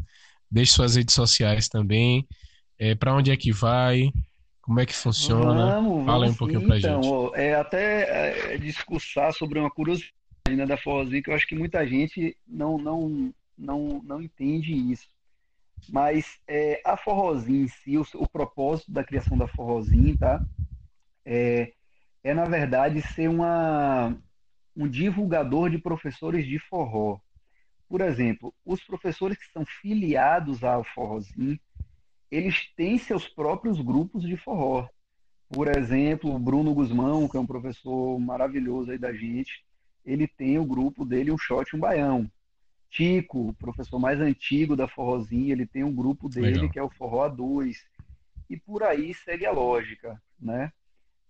deixe 0.49 0.73
suas 0.73 0.95
redes 0.95 1.15
sociais 1.15 1.67
também. 1.67 2.27
É, 2.77 2.95
para 2.95 3.15
onde 3.15 3.31
é 3.31 3.37
que 3.37 3.51
vai? 3.51 4.11
Como 4.61 4.79
é 4.79 4.85
que 4.85 4.95
funciona? 4.95 5.75
Vamos, 5.75 6.05
Fala 6.05 6.25
aí 6.25 6.31
um 6.31 6.35
pouquinho 6.35 6.65
para 6.65 6.77
então, 6.77 7.03
gente. 7.03 7.11
Ó, 7.11 7.35
é 7.35 7.55
até 7.55 8.53
é, 8.53 8.57
discursar 8.57 9.33
sobre 9.33 9.59
uma 9.59 9.69
curiosidade 9.69 10.13
né, 10.49 10.65
da 10.65 10.77
Forrozinho 10.77 11.21
que 11.21 11.29
eu 11.29 11.35
acho 11.35 11.47
que 11.47 11.55
muita 11.55 11.85
gente 11.87 12.35
não 12.47 12.77
não 12.77 13.33
não, 13.57 14.01
não 14.03 14.21
entende 14.21 14.73
isso. 14.73 15.07
Mas 15.89 16.39
é, 16.47 16.81
a 16.85 16.95
Forrozinho 16.95 17.65
em 17.65 17.67
si, 17.67 17.97
o, 17.97 18.05
o 18.15 18.27
propósito 18.27 18.91
da 18.91 19.03
criação 19.03 19.37
da 19.37 19.47
Forrozinho, 19.47 20.17
tá? 20.17 20.43
É, 21.25 21.73
é 22.23 22.33
na 22.33 22.45
verdade, 22.45 23.01
ser 23.01 23.29
uma, 23.29 24.17
um 24.75 24.87
divulgador 24.87 25.69
de 25.69 25.77
professores 25.77 26.45
de 26.45 26.59
forró. 26.59 27.19
Por 27.87 28.01
exemplo, 28.01 28.53
os 28.65 28.83
professores 28.83 29.37
que 29.37 29.51
são 29.51 29.65
filiados 29.65 30.63
ao 30.63 30.83
Forrozinho, 30.83 31.59
eles 32.31 32.73
têm 32.75 32.97
seus 32.97 33.27
próprios 33.27 33.79
grupos 33.79 34.23
de 34.23 34.35
forró. 34.35 34.87
Por 35.47 35.67
exemplo, 35.67 36.33
o 36.33 36.39
Bruno 36.39 36.73
Guzmão, 36.73 37.27
que 37.27 37.37
é 37.37 37.39
um 37.39 37.45
professor 37.45 38.19
maravilhoso 38.19 38.91
aí 38.91 38.97
da 38.97 39.13
gente, 39.13 39.63
ele 40.03 40.27
tem 40.27 40.57
o 40.57 40.65
grupo 40.65 41.05
dele, 41.05 41.31
um 41.31 41.37
shot, 41.37 41.75
um 41.75 41.79
baião. 41.79 42.29
Tico, 42.89 43.49
o 43.49 43.53
professor 43.53 43.99
mais 43.99 44.19
antigo 44.19 44.75
da 44.75 44.87
Forrozinho, 44.87 45.51
ele 45.51 45.65
tem 45.65 45.83
um 45.83 45.93
grupo 45.93 46.27
dele 46.27 46.53
Legal. 46.53 46.69
que 46.69 46.79
é 46.79 46.83
o 46.83 46.89
Forró 46.89 47.29
A2. 47.29 47.75
E 48.49 48.57
por 48.57 48.83
aí 48.83 49.13
segue 49.13 49.45
a 49.45 49.51
lógica, 49.51 50.21
né? 50.39 50.71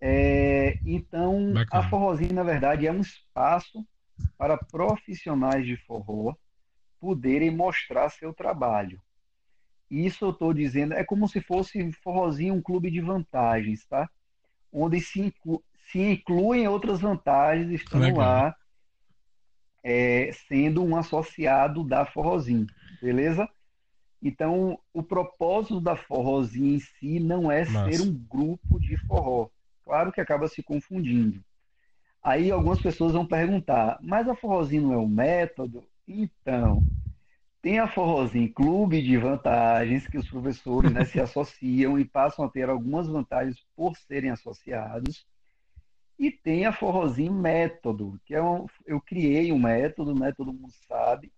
É, 0.05 0.79
então, 0.85 1.53
Bacana. 1.53 1.85
a 1.85 1.89
Forrozinho, 1.89 2.33
na 2.33 2.43
verdade, 2.43 2.85
é 2.85 2.91
um 2.91 2.99
espaço 2.99 3.87
para 4.37 4.57
profissionais 4.57 5.65
de 5.65 5.77
forró 5.77 6.35
poderem 6.99 7.49
mostrar 7.49 8.09
seu 8.09 8.33
trabalho. 8.33 9.01
Isso 9.89 10.25
eu 10.25 10.31
estou 10.31 10.53
dizendo, 10.53 10.93
é 10.93 11.05
como 11.05 11.25
se 11.29 11.39
fosse 11.39 11.89
Forrozinho 12.03 12.53
um 12.53 12.61
clube 12.61 12.91
de 12.91 12.99
vantagens, 12.99 13.85
tá? 13.85 14.09
Onde 14.73 14.99
se, 14.99 15.21
inclu, 15.21 15.63
se 15.89 15.99
incluem 15.99 16.67
outras 16.67 16.99
vantagens, 16.99 17.71
estão 17.71 18.01
Legal. 18.01 18.17
lá 18.17 18.55
é, 19.81 20.31
sendo 20.49 20.83
um 20.83 20.97
associado 20.97 21.81
da 21.81 22.05
Forrozinho, 22.05 22.67
beleza? 23.01 23.47
Então, 24.21 24.77
o 24.93 25.01
propósito 25.01 25.79
da 25.79 25.95
Forrozinho 25.95 26.75
em 26.75 26.79
si 26.81 27.21
não 27.21 27.49
é 27.49 27.63
Nossa. 27.63 27.89
ser 27.89 28.01
um 28.01 28.13
grupo 28.13 28.77
de 28.81 28.97
forró 29.07 29.49
Claro 29.83 30.11
que 30.11 30.21
acaba 30.21 30.47
se 30.47 30.63
confundindo. 30.63 31.43
Aí 32.21 32.51
algumas 32.51 32.81
pessoas 32.81 33.13
vão 33.13 33.25
perguntar, 33.25 33.99
mas 34.01 34.29
a 34.29 34.35
Forrozinho 34.35 34.83
não 34.83 34.93
é 34.93 34.97
o 34.97 35.07
método? 35.07 35.83
Então, 36.07 36.81
tem 37.61 37.79
a 37.79 37.87
Forrozinho 37.87 38.53
Clube 38.53 39.01
de 39.01 39.17
Vantagens, 39.17 40.07
que 40.07 40.17
os 40.17 40.29
professores 40.29 40.91
né, 40.91 41.03
se 41.05 41.19
associam 41.21 41.99
e 41.99 42.05
passam 42.05 42.45
a 42.45 42.49
ter 42.49 42.69
algumas 42.69 43.07
vantagens 43.07 43.57
por 43.75 43.95
serem 43.97 44.31
associados. 44.31 45.25
E 46.17 46.31
tem 46.31 46.65
a 46.65 46.71
Forrozinho 46.71 47.33
Método, 47.33 48.19
que 48.25 48.35
é 48.35 48.41
um, 48.41 48.67
eu 48.85 49.01
criei 49.01 49.51
um 49.51 49.59
método, 49.59 50.13
né, 50.13 50.31
todo 50.31 50.53
mundo 50.53 50.71
sabe, 50.87 51.31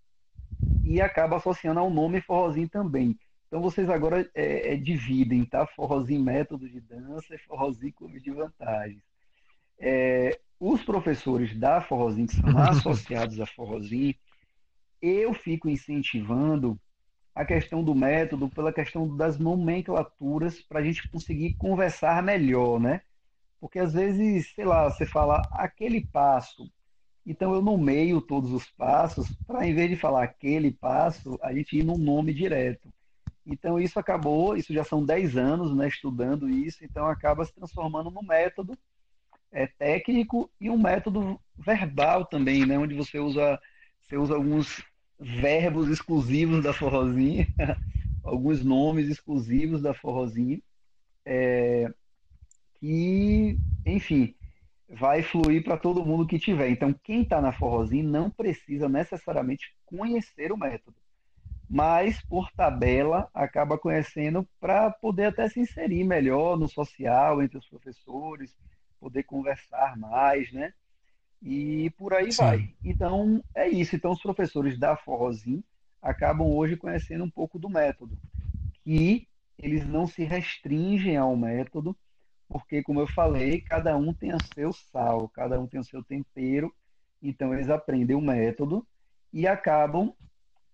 e 0.84 1.01
acaba 1.01 1.38
associando 1.38 1.79
ao 1.79 1.89
nome 1.89 2.21
Forrozinho 2.21 2.69
também. 2.69 3.17
Então 3.55 3.63
vocês 3.63 3.89
agora 3.89 4.29
é, 4.35 4.73
é, 4.73 4.75
dividem, 4.75 5.45
tá? 5.45 5.65
Forrozinho 5.65 6.21
método 6.21 6.67
de 6.67 6.81
dança 6.81 7.35
e 7.35 7.37
forrozinho 7.37 7.93
clube 7.93 8.19
de 8.19 8.29
vantagens. 8.29 9.01
É, 9.79 10.37
os 10.59 10.83
professores 10.83 11.57
da 11.57 11.79
Forrozinho, 11.79 12.27
que 12.27 12.35
são 12.35 12.49
associados 12.59 13.39
a 13.39 13.45
Forrozinho, 13.45 14.13
eu 15.01 15.33
fico 15.33 15.69
incentivando 15.69 16.77
a 17.33 17.45
questão 17.45 17.81
do 17.81 17.95
método 17.95 18.49
pela 18.49 18.73
questão 18.73 19.15
das 19.15 19.39
nomenclaturas 19.39 20.61
para 20.61 20.81
a 20.81 20.83
gente 20.83 21.09
conseguir 21.09 21.53
conversar 21.53 22.21
melhor, 22.21 22.77
né? 22.77 23.03
Porque 23.61 23.79
às 23.79 23.93
vezes, 23.93 24.53
sei 24.53 24.65
lá, 24.65 24.89
você 24.89 25.05
fala 25.05 25.41
aquele 25.51 26.05
passo, 26.05 26.69
então 27.25 27.53
eu 27.53 27.61
nomeio 27.61 28.19
todos 28.19 28.51
os 28.51 28.69
passos 28.71 29.33
para, 29.47 29.65
em 29.65 29.73
vez 29.73 29.89
de 29.89 29.95
falar 29.95 30.23
aquele 30.25 30.71
passo, 30.71 31.39
a 31.41 31.53
gente 31.53 31.77
ir 31.77 31.85
num 31.85 31.97
nome 31.97 32.33
direto. 32.33 32.93
Então 33.45 33.79
isso 33.79 33.99
acabou, 33.99 34.58
isso 34.58 34.73
já 34.73 34.84
são 34.84 35.05
10 35.05 35.38
anos 35.38 35.75
né, 35.75 35.88
estudando 35.88 36.49
isso, 36.49 36.84
então 36.84 37.05
acaba 37.05 37.45
se 37.45 37.53
transformando 37.53 38.10
num 38.10 38.23
método 38.23 38.77
é, 39.51 39.67
técnico 39.67 40.49
e 40.60 40.69
um 40.69 40.77
método 40.77 41.39
verbal 41.55 42.25
também, 42.25 42.65
né, 42.65 42.77
onde 42.77 42.95
você 42.95 43.19
usa, 43.19 43.60
você 44.01 44.17
usa 44.17 44.36
alguns 44.36 44.84
verbos 45.19 45.88
exclusivos 45.89 46.63
da 46.63 46.73
forrozinha, 46.73 47.47
alguns 48.23 48.63
nomes 48.63 49.08
exclusivos 49.08 49.81
da 49.81 49.93
forrozinha, 49.93 50.60
é, 51.23 51.93
que, 52.79 53.58
enfim, 53.86 54.36
vai 54.89 55.21
fluir 55.21 55.63
para 55.63 55.77
todo 55.77 56.05
mundo 56.05 56.27
que 56.27 56.39
tiver. 56.39 56.69
Então, 56.69 56.93
quem 57.03 57.21
está 57.21 57.41
na 57.41 57.53
forrozinha 57.53 58.03
não 58.03 58.29
precisa 58.29 58.89
necessariamente 58.89 59.73
conhecer 59.86 60.51
o 60.51 60.58
método 60.58 60.95
mas 61.69 62.21
por 62.23 62.51
tabela 62.51 63.30
acaba 63.34 63.78
conhecendo 63.78 64.47
para 64.60 64.91
poder 64.91 65.25
até 65.25 65.49
se 65.49 65.60
inserir 65.60 66.04
melhor 66.04 66.58
no 66.58 66.67
social 66.67 67.41
entre 67.41 67.58
os 67.58 67.67
professores, 67.67 68.56
poder 68.99 69.23
conversar 69.23 69.97
mais, 69.97 70.51
né? 70.51 70.73
E 71.41 71.89
por 71.91 72.13
aí 72.13 72.32
Sim. 72.32 72.38
vai. 72.43 72.75
Então 72.84 73.43
é 73.54 73.67
isso. 73.67 73.95
Então 73.95 74.12
os 74.12 74.21
professores 74.21 74.80
da 74.80 74.95
Forrozinho 74.95 75.63
acabam 76.01 76.47
hoje 76.47 76.78
conhecendo 76.78 77.23
um 77.23 77.30
pouco 77.30 77.58
do 77.58 77.69
método. 77.69 78.17
E 78.86 79.28
eles 79.58 79.88
não 79.88 80.06
se 80.06 80.23
restringem 80.23 81.17
ao 81.17 81.36
método, 81.36 81.97
porque, 82.47 82.84
como 82.84 82.99
eu 82.99 83.08
falei, 83.08 83.62
cada 83.62 83.97
um 83.97 84.13
tem 84.13 84.34
o 84.34 84.39
seu 84.54 84.71
sal, 84.71 85.28
cada 85.30 85.60
um 85.60 85.65
tem 85.65 85.80
o 85.80 85.84
seu 85.84 86.04
tempero, 86.04 86.73
então 87.21 87.54
eles 87.54 87.69
aprendem 87.69 88.15
o 88.15 88.21
método 88.21 88.86
e 89.34 89.47
acabam 89.47 90.13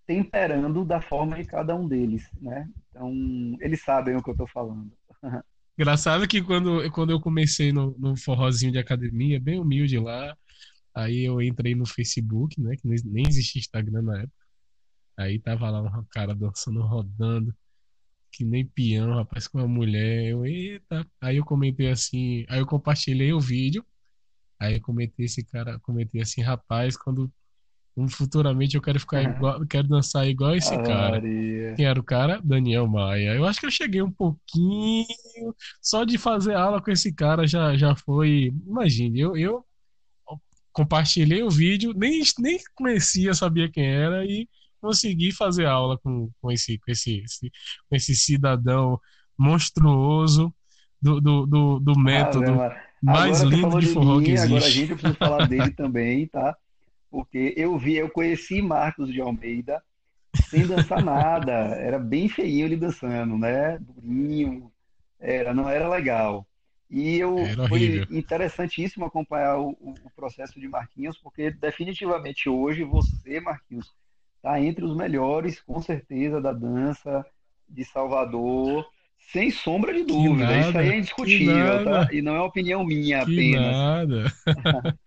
temperando 0.06 0.84
da 0.84 1.00
forma 1.00 1.36
de 1.36 1.44
cada 1.44 1.74
um 1.74 1.86
deles, 1.86 2.28
né? 2.40 2.68
Então, 2.90 3.12
eles 3.60 3.82
sabem 3.82 4.16
o 4.16 4.22
que 4.22 4.30
eu 4.30 4.34
estou 4.34 4.46
falando. 4.46 4.92
Engraçado 5.78 6.28
que 6.28 6.42
quando, 6.42 6.90
quando 6.92 7.10
eu 7.10 7.20
comecei 7.20 7.72
no, 7.72 7.96
no 7.98 8.16
forrozinho 8.16 8.72
de 8.72 8.78
academia, 8.78 9.40
bem 9.40 9.58
humilde 9.58 9.98
lá, 9.98 10.36
aí 10.94 11.24
eu 11.24 11.40
entrei 11.40 11.74
no 11.74 11.86
Facebook, 11.86 12.60
né? 12.60 12.76
Que 12.76 12.86
nem 12.86 13.24
existia 13.26 13.60
Instagram 13.60 14.02
na 14.02 14.18
época. 14.18 14.42
Aí 15.16 15.38
tava 15.38 15.70
lá 15.70 15.80
um 15.80 16.04
cara 16.10 16.34
dançando, 16.34 16.82
rodando, 16.82 17.54
que 18.30 18.44
nem 18.44 18.66
peão, 18.66 19.14
rapaz, 19.14 19.46
com 19.48 19.58
uma 19.58 19.68
mulher. 19.68 20.26
Eu, 20.26 20.44
eita. 20.44 21.06
Aí 21.20 21.36
eu 21.36 21.44
comentei 21.44 21.90
assim, 21.90 22.44
aí 22.48 22.58
eu 22.58 22.66
compartilhei 22.66 23.32
o 23.32 23.40
vídeo. 23.40 23.84
Aí 24.58 24.74
eu 24.74 24.80
comentei 24.80 25.26
esse 25.26 25.44
cara, 25.44 25.78
comentei 25.80 26.20
assim, 26.20 26.40
rapaz, 26.40 26.96
quando 26.96 27.32
futuramente 28.08 28.74
eu 28.74 28.82
quero 28.82 28.98
ficar 28.98 29.22
igual, 29.22 29.66
quero 29.66 29.88
dançar 29.88 30.26
igual 30.26 30.56
esse 30.56 30.72
ah, 30.74 30.82
cara. 30.82 31.10
Maria. 31.12 31.74
Quem 31.74 31.84
era 31.84 32.00
o 32.00 32.04
cara? 32.04 32.40
Daniel 32.42 32.86
Maia. 32.86 33.34
Eu 33.34 33.44
acho 33.44 33.60
que 33.60 33.66
eu 33.66 33.70
cheguei 33.70 34.02
um 34.02 34.10
pouquinho 34.10 35.06
só 35.80 36.04
de 36.04 36.16
fazer 36.16 36.54
aula 36.54 36.80
com 36.80 36.90
esse 36.90 37.12
cara 37.12 37.46
já 37.46 37.76
já 37.76 37.94
foi, 37.94 38.52
imagine, 38.66 39.20
eu, 39.20 39.36
eu 39.36 39.64
compartilhei 40.72 41.42
o 41.42 41.50
vídeo, 41.50 41.92
nem 41.94 42.22
nem 42.38 42.58
conhecia, 42.74 43.34
sabia 43.34 43.70
quem 43.70 43.86
era 43.86 44.24
e 44.24 44.48
consegui 44.80 45.30
fazer 45.30 45.66
aula 45.66 45.98
com, 45.98 46.30
com 46.40 46.50
esse 46.50 46.78
com 46.78 46.90
esse, 46.90 47.20
esse 47.20 47.52
com 47.88 47.94
esse 47.94 48.16
cidadão 48.16 48.98
monstruoso 49.38 50.52
do, 51.00 51.20
do, 51.20 51.46
do, 51.46 51.80
do 51.80 51.98
método 51.98 52.52
ah, 52.60 52.76
mais 53.02 53.42
lindo 53.42 53.80
de 53.80 53.88
forró 53.88 54.18
mim, 54.18 54.24
que 54.24 54.30
existe. 54.30 54.54
Agora 54.54 54.64
a 54.64 54.70
gente 54.70 54.94
precisa 54.94 55.14
falar 55.14 55.48
dele 55.48 55.70
também, 55.72 56.26
tá? 56.28 56.56
Porque 57.12 57.52
eu 57.58 57.76
vi, 57.78 57.96
eu 57.96 58.08
conheci 58.08 58.62
Marcos 58.62 59.12
de 59.12 59.20
Almeida 59.20 59.82
sem 60.48 60.66
dançar 60.66 61.04
nada, 61.04 61.52
era 61.52 61.98
bem 61.98 62.26
feio 62.26 62.64
ele 62.64 62.74
dançando, 62.74 63.36
né? 63.36 63.78
Durinho, 63.78 64.72
era, 65.20 65.52
não 65.52 65.68
era 65.68 65.86
legal. 65.86 66.46
E 66.90 67.18
eu 67.18 67.36
foi 67.68 68.06
interessantíssimo 68.10 69.04
acompanhar 69.04 69.58
o, 69.58 69.70
o, 69.70 70.10
processo 70.16 70.58
de 70.58 70.68
Marquinhos, 70.68 71.18
porque 71.18 71.50
definitivamente 71.50 72.48
hoje 72.48 72.82
você, 72.82 73.40
Marquinhos, 73.40 73.92
está 74.36 74.58
entre 74.60 74.84
os 74.84 74.96
melhores, 74.96 75.60
com 75.60 75.80
certeza, 75.80 76.40
da 76.40 76.52
dança 76.52 77.24
de 77.68 77.84
Salvador, 77.84 78.86
sem 79.18 79.50
sombra 79.50 79.92
de 79.92 80.04
dúvida. 80.04 80.46
Nada, 80.46 80.60
Isso 80.60 80.78
aí 80.78 80.88
é 80.90 80.98
indiscutível, 80.98 81.84
tá? 81.84 82.08
E 82.12 82.20
não 82.20 82.36
é 82.36 82.40
opinião 82.40 82.84
minha 82.84 83.24
que 83.24 83.32
apenas. 83.32 83.76
Nada. 83.76 84.32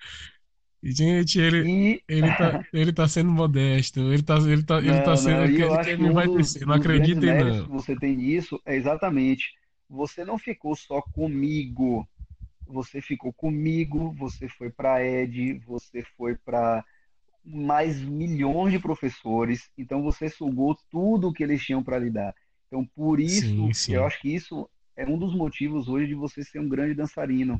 Gente, 0.87 1.39
ele, 1.39 1.67
e... 1.67 2.03
ele, 2.07 2.27
tá, 2.35 2.63
ele 2.71 2.93
tá 2.93 3.07
sendo 3.07 3.31
modesto, 3.31 3.99
ele 4.13 4.21
tá, 4.21 4.37
ele 4.37 4.63
tá, 4.63 4.77
ele 4.77 5.01
tá 5.01 5.17
sendo. 5.17 5.37
Não, 5.37 5.43
ele, 5.45 5.63
ele, 5.63 5.91
ele 5.91 6.11
vai 6.11 6.27
descer, 6.27 6.65
não 6.65 6.75
acredita 6.75 7.25
em 7.25 7.43
não. 7.43 7.67
você 7.67 7.95
tem 7.95 8.15
nisso 8.15 8.61
é 8.63 8.75
exatamente. 8.75 9.55
Você 9.89 10.23
não 10.23 10.37
ficou 10.37 10.75
só 10.75 11.01
comigo, 11.01 12.07
você 12.67 13.01
ficou 13.01 13.33
comigo, 13.33 14.13
você 14.13 14.47
foi 14.47 14.69
para 14.69 15.03
Ed, 15.03 15.59
você 15.65 16.03
foi 16.15 16.35
para 16.35 16.85
mais 17.43 17.99
milhões 17.99 18.71
de 18.71 18.79
professores, 18.79 19.69
então 19.75 20.03
você 20.03 20.29
sugou 20.29 20.77
tudo 20.91 21.33
que 21.33 21.43
eles 21.43 21.63
tinham 21.63 21.83
para 21.83 21.97
lhe 21.97 22.11
dar. 22.11 22.33
Então, 22.67 22.85
por 22.95 23.19
isso, 23.19 23.47
sim, 23.47 23.73
sim. 23.73 23.93
eu 23.93 24.05
acho 24.05 24.21
que 24.21 24.33
isso 24.33 24.69
é 24.95 25.05
um 25.05 25.17
dos 25.17 25.35
motivos 25.35 25.87
hoje 25.87 26.07
de 26.07 26.15
você 26.15 26.43
ser 26.43 26.59
um 26.59 26.69
grande 26.69 26.93
dançarino. 26.93 27.59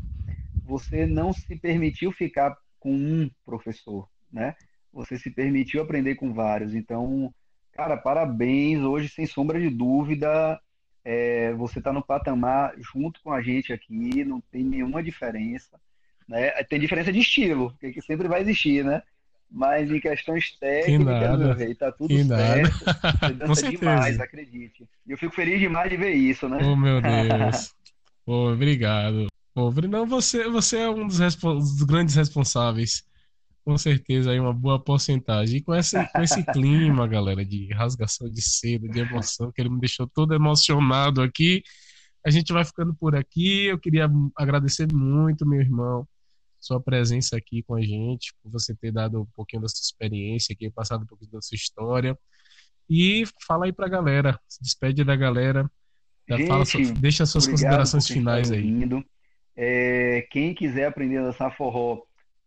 Você 0.64 1.06
não 1.06 1.32
se 1.34 1.56
permitiu 1.56 2.12
ficar 2.12 2.56
com 2.86 2.92
um 2.94 3.32
professor, 3.44 4.08
né? 4.32 4.54
Você 4.94 5.18
se 5.18 5.32
permitiu 5.32 5.82
aprender 5.82 6.14
com 6.14 6.32
vários. 6.32 6.76
Então, 6.76 7.34
cara, 7.74 7.98
parabéns. 7.98 8.84
Hoje, 8.84 9.10
sem 9.10 9.26
sombra 9.26 9.60
de 9.60 9.72
dúvida, 9.72 10.62
é, 11.04 11.52
você 11.54 11.80
está 11.80 11.92
no 11.92 12.06
patamar 12.06 12.76
junto 12.78 13.20
com 13.24 13.34
a 13.34 13.42
gente 13.42 13.74
aqui, 13.74 14.24
não 14.24 14.40
tem 14.40 14.64
nenhuma 14.64 15.02
diferença. 15.02 15.80
Né? 16.30 16.52
Tem 16.66 16.80
diferença 16.80 17.12
de 17.12 17.20
estilo, 17.20 17.76
que 17.80 18.00
sempre 18.02 18.28
vai 18.28 18.42
existir, 18.42 18.86
né? 18.86 19.02
Mas 19.50 19.90
em 19.90 20.00
questões 20.00 20.52
técnicas, 20.60 21.40
meu 21.40 21.54
rei, 21.54 21.74
tá 21.74 21.92
tudo 21.92 22.10
que 22.10 22.24
certo. 22.24 22.86
Você 23.20 23.34
dança 23.34 23.70
demais, 23.70 24.20
acredite. 24.20 24.88
E 25.08 25.12
eu 25.12 25.18
fico 25.18 25.34
feliz 25.34 25.60
demais 25.60 25.90
de 25.90 25.98
ver 25.98 26.14
isso, 26.14 26.48
né? 26.48 26.60
Oh, 26.62 26.76
meu 26.76 27.02
Deus. 27.02 27.74
oh, 28.28 28.52
obrigado. 28.52 29.28
Pô, 29.56 29.72
não, 29.90 30.06
você, 30.06 30.50
você 30.50 30.80
é 30.80 30.90
um 30.90 31.08
dos, 31.08 31.18
dos, 31.18 31.84
grandes 31.84 32.14
responsáveis. 32.14 33.04
Com 33.64 33.78
certeza 33.78 34.32
aí 34.32 34.40
uma 34.40 34.54
boa 34.54 34.78
porcentagem. 34.78 35.60
E 35.60 35.62
com, 35.62 35.74
essa, 35.74 36.06
com 36.08 36.22
esse 36.22 36.44
clima, 36.52 37.08
galera, 37.08 37.46
de 37.46 37.74
rasgação 37.74 38.30
de 38.30 38.42
seda, 38.42 38.86
de 38.90 39.00
emoção, 39.00 39.54
que 39.54 39.62
ele 39.62 39.70
me 39.70 39.80
deixou 39.80 40.08
todo 40.08 40.34
emocionado 40.34 41.22
aqui. 41.22 41.64
A 42.26 42.30
gente 42.30 42.52
vai 42.52 42.66
ficando 42.66 42.94
por 42.94 43.16
aqui. 43.16 43.68
Eu 43.68 43.80
queria 43.80 44.10
agradecer 44.36 44.92
muito, 44.94 45.48
meu 45.48 45.62
irmão, 45.62 46.06
sua 46.60 46.82
presença 46.82 47.38
aqui 47.38 47.64
com 47.64 47.76
a 47.76 47.82
gente, 47.82 48.34
por 48.44 48.52
você 48.52 48.76
ter 48.76 48.92
dado 48.92 49.22
um 49.22 49.28
pouquinho 49.34 49.62
da 49.62 49.70
sua 49.70 49.82
experiência 49.82 50.52
aqui, 50.52 50.70
passado 50.70 51.04
um 51.04 51.08
pouquinho 51.08 51.32
da 51.32 51.42
sua 51.42 51.56
história. 51.56 52.20
E 52.90 53.24
fala 53.48 53.66
aí 53.66 53.72
pra 53.72 53.88
galera, 53.88 54.38
se 54.50 54.62
despede 54.62 55.06
da 55.06 55.16
galera. 55.16 55.72
Gente, 56.30 56.46
fala, 56.46 56.66
deixa 57.00 57.26
suas 57.26 57.48
considerações 57.48 58.06
finais 58.06 58.52
aí. 58.52 58.86
É, 59.56 60.28
quem 60.30 60.54
quiser 60.54 60.86
aprender 60.86 61.18
a 61.18 61.24
dançar 61.24 61.56
forró, 61.56 62.02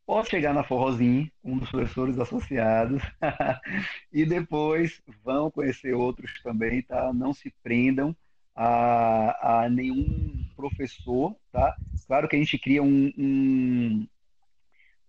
pode 0.09 0.31
chegar 0.31 0.55
na 0.55 0.65
Forrozinho, 0.65 1.31
um 1.45 1.59
dos 1.59 1.71
professores 1.71 2.19
associados, 2.19 3.03
e 4.13 4.25
depois 4.25 5.03
vão 5.23 5.51
conhecer 5.51 5.95
outros 5.95 6.33
também, 6.43 6.81
tá? 6.83 7.13
Não 7.13 7.35
se 7.35 7.53
prendam 7.63 8.17
a, 8.55 9.65
a 9.65 9.69
nenhum 9.69 10.45
professor, 10.57 11.37
tá? 11.53 11.77
Claro 12.07 12.27
que 12.27 12.37
a 12.37 12.39
gente 12.39 12.59
cria 12.59 12.83
um, 12.83 13.13
um, 13.19 14.07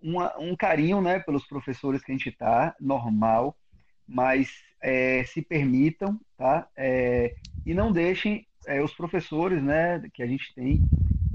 uma, 0.02 0.38
um 0.38 0.56
carinho, 0.56 1.02
né, 1.02 1.20
pelos 1.20 1.48
professores 1.48 2.04
que 2.04 2.12
a 2.12 2.16
gente 2.16 2.32
tá, 2.32 2.76
normal, 2.80 3.58
mas 4.08 4.52
é, 4.82 5.24
se 5.24 5.42
permitam, 5.42 6.20
tá? 6.38 6.68
É, 6.76 7.36
e 7.66 7.74
não 7.74 7.92
deixem 7.92 8.46
é, 8.68 8.82
os 8.82 8.94
professores, 8.94 9.64
né, 9.64 10.02
que 10.14 10.22
a 10.22 10.28
gente 10.28 10.54
tem 10.54 10.82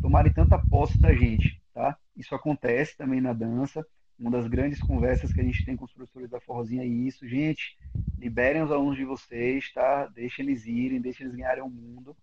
tomarem 0.05 0.31
tanta 0.31 0.59
posse 0.59 1.01
da 1.01 1.15
gente, 1.15 1.59
tá? 1.73 1.97
Isso 2.15 2.35
acontece 2.35 2.95
também 2.95 3.23
na 3.23 3.33
dança. 3.33 3.83
Uma 4.19 4.31
das 4.31 4.47
grandes 4.47 4.79
conversas 4.79 5.33
que 5.33 5.41
a 5.41 5.43
gente 5.43 5.65
tem 5.65 5.79
com 5.79 5.87
os 5.87 5.93
professores 5.95 6.29
da 6.29 6.39
Forrozinha 6.39 6.83
é 6.83 6.87
isso. 6.87 7.27
Gente, 7.27 7.75
liberem 8.19 8.63
os 8.63 8.71
alunos 8.71 8.99
de 8.99 9.05
vocês, 9.07 9.73
tá? 9.73 10.05
Deixem 10.09 10.45
eles 10.45 10.67
irem, 10.67 11.01
deixem 11.01 11.25
eles 11.25 11.35
ganharem 11.35 11.65
o 11.65 11.71
mundo. 11.71 12.15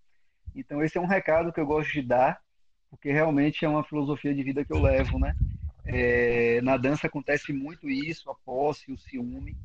Então, 0.56 0.84
esse 0.84 0.96
é 0.96 1.02
um 1.02 1.08
recado 1.08 1.52
que 1.52 1.60
eu 1.60 1.66
gosto 1.66 1.92
de 1.92 2.04
dar, 2.04 2.40
porque 2.88 3.12
realmente 3.12 3.66
é 3.66 3.68
uma 3.68 3.84
filosofia 3.84 4.32
de 4.32 4.44
vida 4.44 4.64
que 4.64 4.72
eu 4.72 4.80
levo, 4.80 5.18
né? 5.18 5.36
É, 5.84 6.62
na 6.62 6.78
dança 6.78 7.08
acontece 7.08 7.52
muito 7.52 7.90
isso, 7.90 8.30
a 8.30 8.36
posse, 8.46 8.92
o 8.92 8.98
ciúme, 8.98 9.58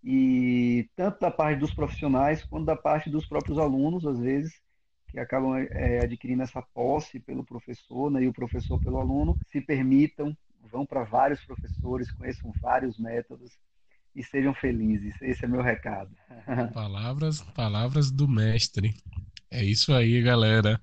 e 0.00 0.88
tanto 0.94 1.18
da 1.18 1.30
parte 1.30 1.58
dos 1.58 1.74
profissionais 1.74 2.44
quanto 2.44 2.66
da 2.66 2.76
parte 2.76 3.10
dos 3.10 3.26
próprios 3.26 3.58
alunos, 3.58 4.06
às 4.06 4.20
vezes, 4.20 4.62
que 5.14 5.20
acabam 5.20 5.56
é, 5.56 6.04
adquirindo 6.04 6.42
essa 6.42 6.60
posse 6.60 7.20
pelo 7.20 7.44
professor 7.44 8.10
né, 8.10 8.24
e 8.24 8.26
o 8.26 8.32
professor 8.32 8.80
pelo 8.80 8.98
aluno, 8.98 9.38
se 9.52 9.60
permitam, 9.60 10.36
vão 10.60 10.84
para 10.84 11.04
vários 11.04 11.40
professores, 11.44 12.10
conheçam 12.10 12.52
vários 12.60 12.98
métodos 12.98 13.52
e 14.12 14.24
sejam 14.24 14.52
felizes. 14.52 15.14
Esse 15.22 15.44
é 15.44 15.48
meu 15.48 15.62
recado. 15.62 16.10
Palavras, 16.74 17.42
palavras 17.54 18.10
do 18.10 18.26
mestre. 18.26 18.92
É 19.48 19.64
isso 19.64 19.92
aí, 19.92 20.20
galera. 20.20 20.80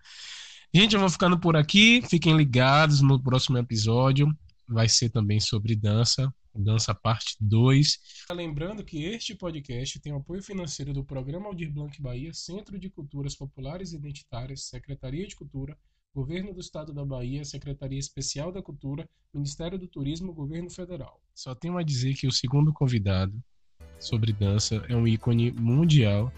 Gente, 0.74 0.94
eu 0.94 1.02
vou 1.02 1.10
ficando 1.10 1.38
por 1.38 1.58
aqui. 1.58 2.02
Fiquem 2.10 2.38
ligados 2.38 3.02
no 3.02 3.22
próximo 3.22 3.58
episódio. 3.58 4.34
Vai 4.66 4.88
ser 4.88 5.10
também 5.10 5.42
sobre 5.42 5.76
dança. 5.76 6.34
Dança 6.54 6.94
Parte 6.94 7.38
2. 7.40 8.00
Lembrando 8.32 8.84
que 8.84 9.04
este 9.06 9.36
podcast 9.36 10.00
tem 10.00 10.14
o 10.14 10.18
apoio 10.18 10.44
financeiro 10.44 10.94
do 10.94 11.04
Programa 11.04 11.48
Aldir 11.48 11.72
Blanc 11.72 12.02
Bahia, 12.02 12.34
Centro 12.34 12.78
de 12.78 12.90
Culturas 12.90 13.36
Populares 13.36 13.94
e 13.94 13.96
Identitárias, 13.96 14.66
Secretaria 14.66 15.26
de 15.28 15.36
Cultura, 15.36 15.78
Governo 16.14 16.54
do 16.54 16.60
Estado 16.60 16.94
da 16.94 17.06
Bahia, 17.06 17.46
Secretaria 17.46 17.98
Especial 17.98 18.52
da 18.52 18.62
Cultura, 18.62 19.08
Ministério 19.34 19.80
do 19.80 19.88
Turismo, 19.88 20.34
Governo 20.34 20.70
Federal. 20.70 21.22
Só 21.34 21.56
tenho 21.56 21.78
a 21.78 21.84
dizer 21.84 22.16
que 22.16 22.28
o 22.28 22.32
segundo 22.32 22.74
convidado 22.74 23.42
sobre 23.98 24.34
dança 24.34 24.84
é 24.90 24.96
um 24.96 25.08
ícone 25.08 25.52
mundial 25.52 26.32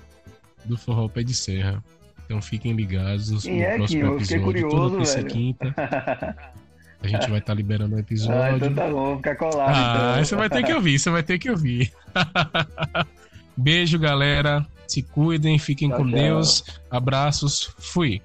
do 0.65 0.77
forró 0.77 1.09
pé 1.09 1.23
de 1.23 1.33
serra. 1.33 1.83
Então 2.25 2.41
fiquem 2.41 2.73
ligados 2.73 3.29
no, 3.29 3.51
no 3.51 3.61
é 3.61 3.75
próximo 3.77 4.15
episódio, 4.15 4.43
curioso, 4.43 4.75
toda 4.75 4.97
terça 4.97 5.23
quinta. 5.23 5.75
A 7.03 7.07
gente 7.07 7.29
vai 7.29 7.39
estar 7.39 7.51
tá 7.51 7.53
liberando 7.53 7.95
o 7.95 7.99
episódio. 7.99 8.41
Ah, 8.41 8.55
então 8.55 8.73
tá 8.73 8.89
bom, 8.89 9.17
ficar 9.17 9.35
colado. 9.35 9.75
Ah, 9.75 10.11
então. 10.13 10.25
você 10.25 10.35
vai 10.35 10.49
ter 10.49 10.63
que 10.63 10.73
ouvir, 10.73 10.99
você 10.99 11.09
vai 11.09 11.23
ter 11.23 11.37
que 11.37 11.49
ouvir. 11.49 11.91
Beijo, 13.57 13.99
galera. 13.99 14.65
Se 14.87 15.01
cuidem, 15.01 15.59
fiquem 15.59 15.89
com 15.89 16.09
tchau. 16.09 16.11
Deus. 16.11 16.63
Abraços. 16.89 17.73
Fui. 17.77 18.21